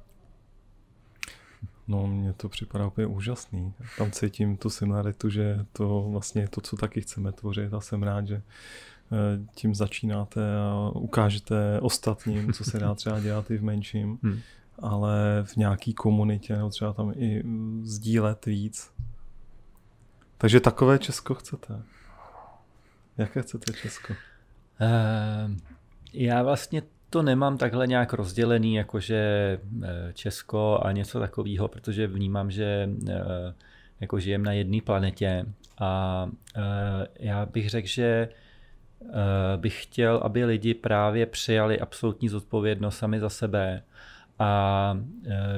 [1.92, 3.74] No, mně to připadá úplně úžasný.
[3.98, 8.04] Tam cítím tu similaritu, že to vlastně je to, co taky chceme tvořit a jsem
[8.04, 8.42] rád, že eh,
[9.56, 14.40] tím začínáte a ukážete ostatním, co se dá třeba dělat i v menším, hmm.
[14.80, 17.44] ale v nějaký komunitě, nebo třeba tam i
[17.84, 18.92] sdílet víc.
[20.38, 21.84] Takže takové Česko chcete.
[23.18, 24.14] Jaké chcete Česko?
[24.14, 25.58] Uh,
[26.14, 26.82] já vlastně
[27.12, 29.20] to nemám takhle nějak rozdělený, jakože
[29.84, 33.14] eh, Česko a něco takového, protože vnímám, že eh,
[34.00, 35.46] jako žijeme na jedné planetě
[35.80, 36.62] a eh,
[37.20, 38.30] já bych řekl, že
[39.58, 43.84] bych chtěl, aby lidi právě přijali absolutní zodpovědnost sami za sebe
[44.40, 44.98] a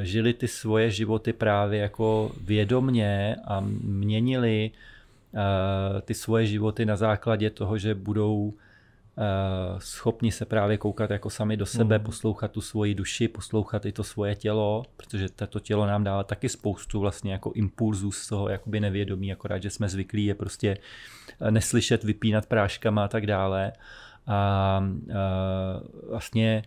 [0.02, 4.72] žili ty svoje životy právě jako vědomně a měnili
[6.02, 8.54] ty svoje životy na základě toho, že budou
[9.78, 12.06] schopni se právě koukat jako sami do sebe, mm.
[12.06, 16.50] poslouchat tu svoji duši, poslouchat i to svoje tělo, protože to tělo nám dává taky
[16.50, 20.78] spoustu vlastně jako impulzů z toho jakoby nevědomí, akorát, že jsme zvyklí je prostě
[21.50, 23.72] neslyšet, vypínat práškama a tak dále.
[24.28, 24.84] A, a
[26.10, 26.64] vlastně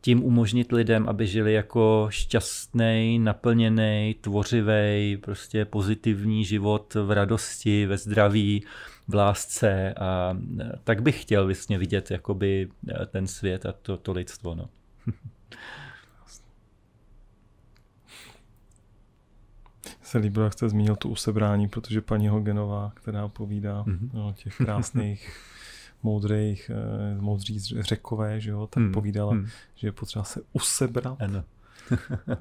[0.00, 7.98] tím umožnit lidem, aby žili jako šťastný, naplněný, tvořivý, prostě pozitivní život v radosti, ve
[7.98, 8.64] zdraví,
[9.10, 10.36] v lásce a
[10.84, 12.68] tak bych chtěl vlastně vidět jakoby
[13.06, 14.54] ten svět a to, to lidstvo.
[14.54, 14.68] No.
[20.02, 24.28] se líbilo, jak jste zmínil tu usebrání, protože paní Hogenová, která povídá mm-hmm.
[24.28, 25.36] o těch krásných
[26.02, 28.92] moudrých, eh, moudří řekové, že jo, tak hmm.
[28.92, 29.46] povídala, hmm.
[29.74, 31.22] že je potřeba se usebrat.
[31.22, 31.44] Ano.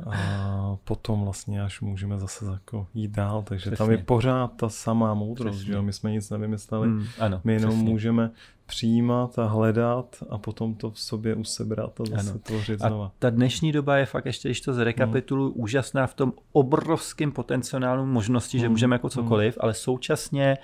[0.05, 3.77] A potom vlastně až můžeme zase jako jít dál, takže přesně.
[3.77, 5.67] tam je pořád ta samá moudrost, přesně.
[5.67, 5.83] že jo?
[5.83, 7.89] my jsme nic nevymysleli, hmm, ano, my jenom přesně.
[7.89, 8.31] můžeme
[8.65, 12.39] přijímat a hledat a potom to v sobě usebrat a zase ano.
[12.39, 13.05] tvořit znova.
[13.05, 15.63] A ta dnešní doba je fakt, ještě když to zrekapituluji, no.
[15.63, 18.61] úžasná v tom obrovském potenciálu možnosti, hmm.
[18.61, 19.63] že můžeme jako cokoliv, hmm.
[19.63, 20.57] ale současně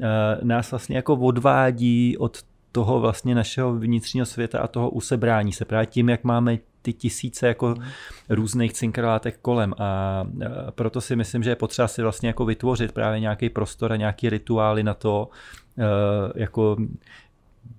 [0.00, 2.38] Eh, nás vlastně jako odvádí od
[2.72, 6.58] toho vlastně našeho vnitřního světa a toho usebrání se právě tím, jak máme
[6.88, 7.84] ty tisíce jako mm.
[8.28, 12.92] různých cinkrlátek kolem a eh, proto si myslím, že je potřeba si vlastně jako vytvořit
[12.92, 15.28] právě nějaký prostor a nějaký rituály na to,
[15.78, 15.82] eh,
[16.34, 16.76] jako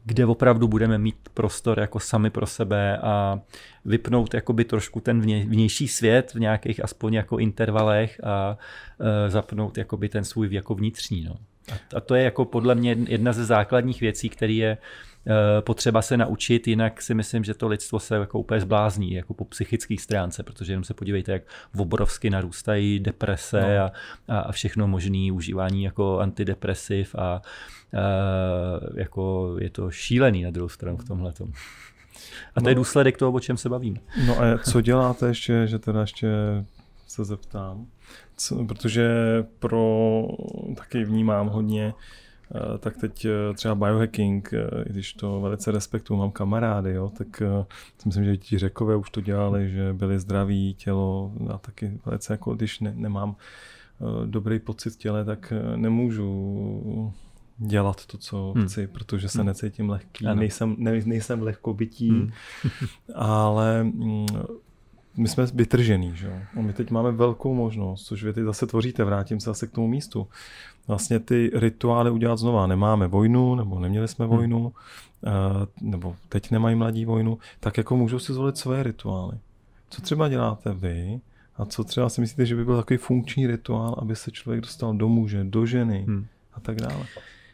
[0.05, 3.39] kde opravdu budeme mít prostor jako sami pro sebe a
[3.85, 8.57] vypnout jakoby trošku ten vnější svět v nějakých aspoň jako intervalech a
[9.27, 11.23] zapnout jakoby ten svůj jako vnitřní.
[11.23, 11.35] No.
[11.95, 14.77] A to je jako podle mě jedna ze základních věcí, které je
[15.61, 19.45] potřeba se naučit, jinak si myslím, že to lidstvo se jako úplně zblázní, jako po
[19.45, 21.43] psychické stránce, protože jenom se podívejte, jak
[21.77, 23.91] obrovsky narůstají deprese no.
[24.35, 27.41] a, a všechno možné užívání jako antidepresiv a, a
[28.95, 31.29] jako je to šílený na druhou stranu v tomhle.
[32.55, 32.69] A to no.
[32.69, 33.99] je důsledek toho, o čem se bavíme.
[34.27, 36.27] No a co děláte ještě, že teda ještě
[37.07, 37.87] se zeptám?
[38.39, 39.09] co, protože
[39.59, 40.23] pro
[40.75, 41.93] taky vnímám hodně, eh,
[42.79, 47.41] tak teď eh, třeba biohacking, eh, i když to velice respektuju, mám kamarády, jo, tak
[47.97, 52.33] si myslím, že ti řekové už to dělali, že byli zdraví tělo a taky velice
[52.33, 53.35] jako když ne, nemám
[54.25, 57.13] dobrý pocit těle, tak nemůžu
[57.57, 58.65] dělat to, co hmm.
[58.65, 59.47] chci, protože se hmm.
[59.47, 62.31] necítím lehký, nejsem, ne, nejsem lehkobytí, hmm.
[63.15, 64.27] ale mm,
[65.19, 66.33] my jsme vytržený, že jo.
[66.57, 69.71] A my teď máme velkou možnost, což vy teď zase tvoříte, vrátím se zase k
[69.71, 70.27] tomu místu.
[70.87, 72.67] Vlastně ty rituály udělat znova.
[72.67, 74.35] Nemáme vojnu, nebo neměli jsme hmm.
[74.35, 74.73] vojnu,
[75.23, 75.91] hmm.
[75.91, 79.37] nebo teď nemají mladí vojnu, tak jako můžou si zvolit své rituály.
[79.89, 81.21] Co třeba děláte vy,
[81.57, 84.93] a co třeba si myslíte, že by byl takový funkční rituál, aby se člověk dostal
[84.93, 86.25] do muže, do ženy hmm.
[86.53, 87.05] a tak dále?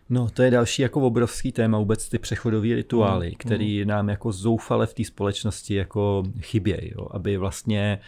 [0.09, 3.87] No, to je další jako obrovský téma, vůbec ty přechodové rituály, mm, který mm.
[3.87, 7.99] nám jako zoufale v té společnosti jako chybějí, aby vlastně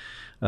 [0.41, 0.47] uh,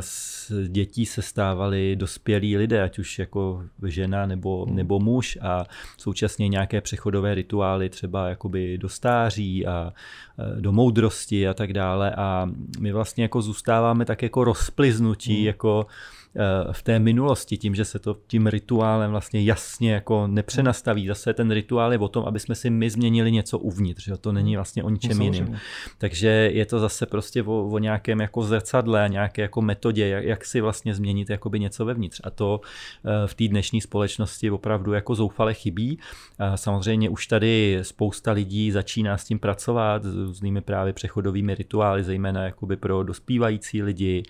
[0.00, 4.76] z dětí se stávali dospělí lidé, ať už jako žena nebo, mm.
[4.76, 5.64] nebo muž a
[5.98, 9.92] současně nějaké přechodové rituály třeba jakoby do stáří a
[10.38, 15.46] uh, do moudrosti a tak dále a my vlastně jako zůstáváme tak jako rozpliznutí, mm.
[15.46, 16.19] jako Eh,
[16.72, 21.06] v té minulosti, tím, že se to tím rituálem vlastně jasně jako nepřenastaví.
[21.06, 24.32] Zase ten rituál je o tom, aby jsme si my změnili něco uvnitř, že to
[24.32, 25.58] není vlastně o ničem jiném.
[25.98, 30.44] Takže je to zase prostě o, o nějakém jako zrcadle, nějaké jako metodě, jak, jak
[30.44, 32.20] si vlastně změnit jakoby něco vevnitř.
[32.24, 32.60] A to
[33.04, 35.98] eh, v té dnešní společnosti opravdu jako zoufale chybí.
[36.38, 42.04] A samozřejmě už tady spousta lidí začíná s tím pracovat, s různými právě přechodovými rituály,
[42.04, 44.22] zejména jakoby pro dospívající lidi,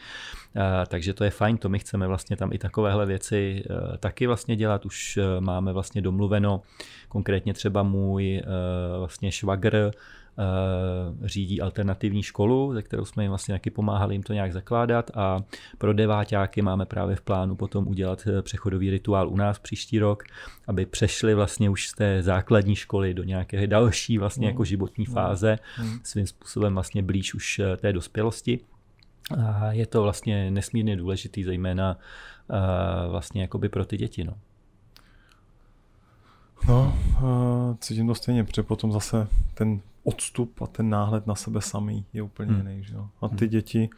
[0.86, 3.62] takže to je fajn, to my chceme vlastně tam i takovéhle věci
[3.94, 4.86] e, taky vlastně dělat.
[4.86, 6.62] Už e, máme vlastně domluveno,
[7.08, 8.42] konkrétně třeba můj e,
[8.98, 9.90] vlastně švagr,
[11.24, 15.42] řídí alternativní školu, ze kterou jsme jim vlastně taky pomáhali jim to nějak zakládat a
[15.78, 20.24] pro deváťáky máme právě v plánu potom udělat přechodový rituál u nás příští rok,
[20.66, 25.58] aby přešli vlastně už z té základní školy do nějaké další vlastně jako životní fáze,
[26.02, 28.60] svým způsobem vlastně blíž už té dospělosti.
[29.38, 31.96] A je to vlastně nesmírně důležitý, zejména
[33.08, 34.24] vlastně jakoby pro ty děti.
[34.24, 34.34] No.
[36.68, 36.96] No,
[37.80, 42.22] cítím to stejně, protože potom zase ten odstup a ten náhled na sebe samý je
[42.22, 42.68] úplně hmm.
[42.68, 42.84] jiný.
[42.84, 43.08] Že jo?
[43.20, 43.50] A ty hmm.
[43.50, 43.90] děti,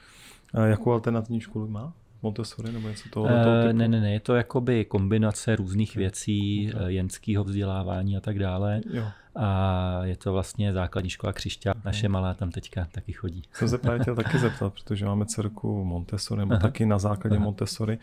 [0.65, 1.93] jakou alternativní školu má?
[2.23, 3.27] Montessori nebo něco toho?
[3.27, 6.95] Uh, ne, ne, ne, je to jakoby kombinace různých věcí, okay.
[6.95, 8.81] jenského vzdělávání a tak dále.
[8.93, 9.05] Jo.
[9.37, 11.75] A je to vlastně základní škola Křišťa.
[11.85, 13.43] Naše malá tam teďka taky chodí.
[13.53, 16.61] Jsem se právě chtěl taky zeptat, protože máme dcerku Montessori, nebo Aha.
[16.61, 17.45] taky na základě Aha.
[17.45, 17.99] Montessori.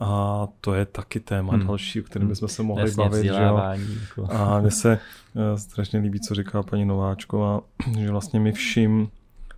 [0.00, 1.66] A to je taky téma hmm.
[1.66, 3.22] další, o kterém bychom se mohli Jasně, bavit.
[3.22, 3.60] Že jo?
[4.00, 4.32] Jako.
[4.32, 4.98] A mně se
[5.34, 7.60] uh, strašně líbí, co říká paní Nováčková,
[7.98, 9.08] že vlastně my vším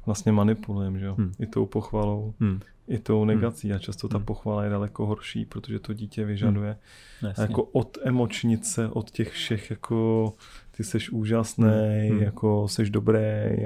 [0.06, 1.14] vlastně manipulujeme, že jo?
[1.14, 1.32] Hmm.
[1.40, 2.60] I tou pochvalou, hmm.
[2.88, 3.28] I tou hmm.
[3.28, 3.72] negací.
[3.72, 4.24] A často ta hmm.
[4.24, 6.76] pochvala je daleko horší, protože to dítě vyžaduje
[7.20, 7.32] hmm.
[7.38, 10.32] a jako od emočnice, od těch všech jako
[10.70, 12.22] ty seš úžasný, hmm.
[12.22, 13.18] jako seš dobrý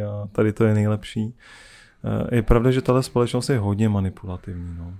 [0.08, 1.34] a tady to je nejlepší.
[2.04, 4.76] Eh, je pravda, že tahle společnost je hodně manipulativní.
[4.78, 4.94] No.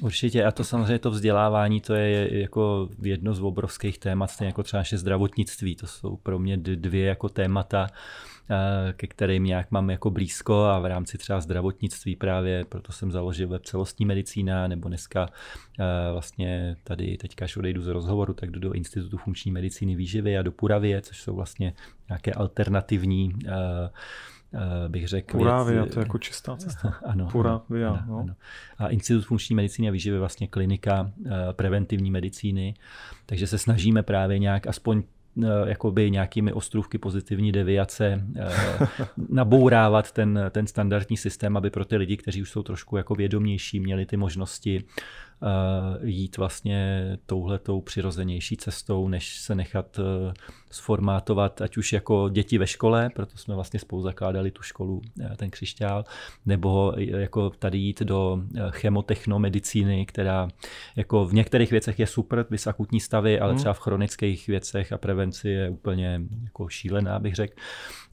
[0.00, 4.62] Určitě a to samozřejmě to vzdělávání, to je jako jedno z obrovských témat, stejně jako
[4.62, 7.86] třeba naše zdravotnictví, to jsou pro mě dvě jako témata,
[8.92, 13.48] ke kterým nějak mám jako blízko a v rámci třeba zdravotnictví právě, proto jsem založil
[13.48, 15.28] web celostní medicína, nebo dneska
[15.80, 20.38] eh, vlastně tady teďka, až odejdu z rozhovoru, tak jdu do Institutu funkční medicíny výživy
[20.38, 21.72] a do Puravě, což jsou vlastně
[22.08, 23.32] nějaké alternativní
[24.54, 25.38] Eh, bych řekl.
[25.38, 26.94] Puravia, to je jako čistá cesta.
[27.06, 27.28] Ano.
[27.32, 28.18] Puravia, ano, no.
[28.18, 28.34] ano.
[28.78, 32.74] A Institut funkční medicíny a výživy je vlastně klinika eh, preventivní medicíny,
[33.26, 35.11] takže se snažíme právě nějak aspoň eh,
[35.66, 38.26] jakoby nějakými ostrůvky pozitivní deviace
[39.28, 43.80] nabourávat ten, ten standardní systém, aby pro ty lidi, kteří už jsou trošku jako vědomější,
[43.80, 44.84] měli ty možnosti
[46.02, 50.00] jít vlastně touhletou přirozenější cestou, než se nechat
[50.72, 55.36] sformátovat, ať už jako děti ve škole, proto jsme vlastně spolu zakládali tu školu, eh,
[55.36, 56.04] ten křišťál,
[56.46, 60.48] nebo jako tady jít do eh, chemotechnomedicíny, která
[60.96, 63.58] jako v některých věcech je super, vys akutní stavy, ale hmm.
[63.58, 67.54] třeba v chronických věcech a prevenci je úplně jako šílená, bych řekl.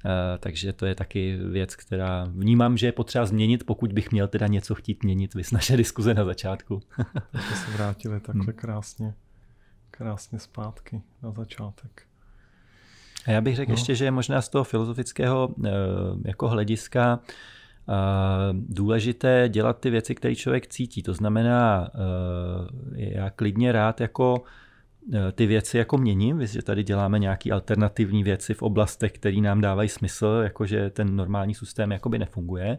[0.05, 4.27] Uh, takže to je taky věc, která vnímám, že je potřeba změnit, pokud bych měl
[4.27, 6.81] teda něco chtít měnit, vys naše diskuze na začátku.
[7.31, 8.53] Takže se vrátili takhle hmm.
[8.53, 9.13] krásně,
[9.91, 12.03] krásně zpátky na začátek.
[13.25, 13.73] A já bych řekl no.
[13.73, 15.69] ještě, že je možná z toho filozofického eh,
[16.25, 17.19] jako hlediska
[17.89, 17.93] eh,
[18.53, 21.03] důležité dělat ty věci, které člověk cítí.
[21.03, 21.99] To znamená, eh,
[22.95, 24.43] já klidně rád jako Eh,
[25.31, 29.89] ty věci jako měním, že tady děláme nějaké alternativní věci v oblastech, které nám dávají
[29.89, 32.77] smysl, jakože ten normální systém jakoby nefunguje,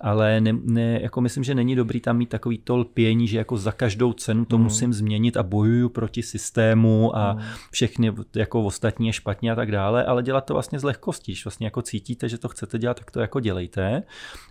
[0.00, 3.56] ale ne, ne, jako myslím, že není dobrý tam mít takový to lpění, že jako
[3.56, 4.64] za každou cenu to mm.
[4.64, 7.40] musím změnit a bojuju proti systému a mm.
[7.70, 11.44] všechny jako ostatní je špatně a tak dále, ale dělat to vlastně z lehkostí, když
[11.44, 14.02] vlastně jako cítíte, že to chcete dělat, tak to jako dělejte,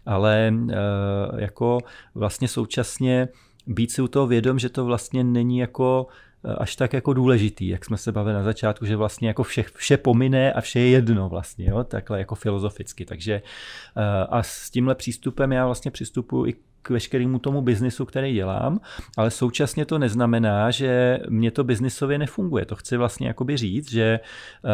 [0.06, 0.70] ale uh,
[1.40, 1.80] jako
[2.16, 3.28] vlastně současně
[3.68, 6.08] být si u toho vědom, že to vlastně není jako
[6.58, 9.98] až tak jako důležitý, jak jsme se bavili na začátku, že vlastně jako vše, vše
[9.98, 11.84] pomine a vše je jedno vlastně, jo?
[11.84, 13.06] takhle jako filozoficky.
[13.06, 18.34] Takže eh, a s tímhle přístupem já vlastně přistupuji i k veškerému tomu biznisu, který
[18.34, 18.80] dělám,
[19.18, 22.66] ale současně to neznamená, že mě to biznisově nefunguje.
[22.66, 24.20] To chci vlastně jakoby říct, že
[24.64, 24.72] uh,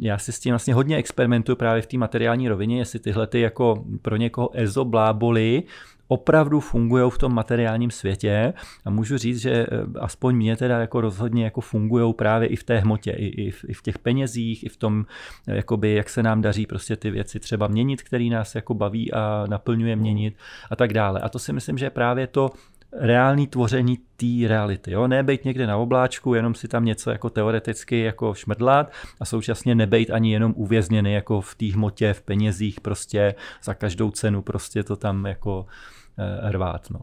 [0.00, 3.40] já si s tím vlastně hodně experimentuju právě v té materiální rovině, jestli tyhle ty
[3.40, 5.62] jako pro někoho ezobláboli
[6.08, 8.52] opravdu fungují v tom materiálním světě
[8.84, 9.66] a můžu říct, že eh,
[10.00, 13.64] aspoň mě teda jako rozhodně jako fungují právě i v té hmotě, i, i, v,
[13.68, 15.06] i v těch penězích, i v tom,
[15.48, 19.12] eh, jakoby, jak se nám daří prostě ty věci třeba měnit, který nás jako baví
[19.12, 20.36] a naplňuje měnit
[20.70, 21.20] a tak dále.
[21.20, 22.50] A to si myslím, že je právě to
[22.96, 24.92] reální tvoření té reality.
[24.92, 25.08] Jo?
[25.08, 29.74] Ne být někde na obláčku, jenom si tam něco jako teoreticky jako šmrdlat a současně
[29.74, 34.82] nebejt ani jenom uvězněný jako v té hmotě, v penězích, prostě za každou cenu prostě
[34.82, 35.66] to tam jako
[36.50, 36.90] rvát.
[36.90, 37.00] No.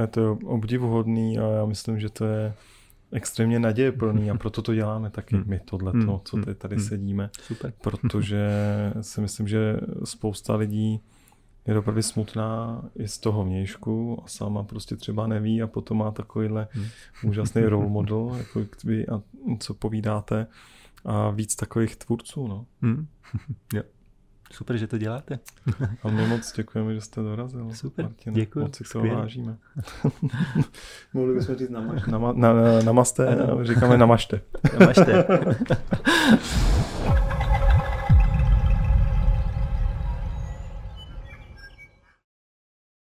[0.00, 2.54] je to obdivuhodný a já myslím, že to je
[3.12, 5.44] extrémně nadějeplný a proto to děláme taky hmm.
[5.46, 6.20] my tohleto, hmm.
[6.24, 6.84] co tady, tady hmm.
[6.84, 7.30] sedíme.
[7.40, 7.72] Super.
[7.82, 8.48] Protože
[9.00, 11.00] si myslím, že spousta lidí
[11.66, 16.10] je opravdu smutná i z toho vnějšku a sama prostě třeba neví a potom má
[16.10, 16.86] takovýhle hmm.
[17.24, 19.22] úžasný role model, jako vy a
[19.58, 20.46] co povídáte
[21.04, 22.66] a víc takových tvůrců, no.
[22.82, 23.06] Hmm.
[23.74, 23.82] jo.
[24.52, 25.38] Super, že to děláte.
[26.02, 27.74] A my moc děkujeme, že jste dorazil.
[27.74, 28.36] Super, Martine.
[28.36, 28.60] děkuji.
[28.60, 29.56] Moc si to vážíme.
[31.14, 32.52] Mohli bychom říct namaš, nama, na,
[32.84, 34.40] namaste, říkáme namašte.
[34.80, 35.24] Namašte.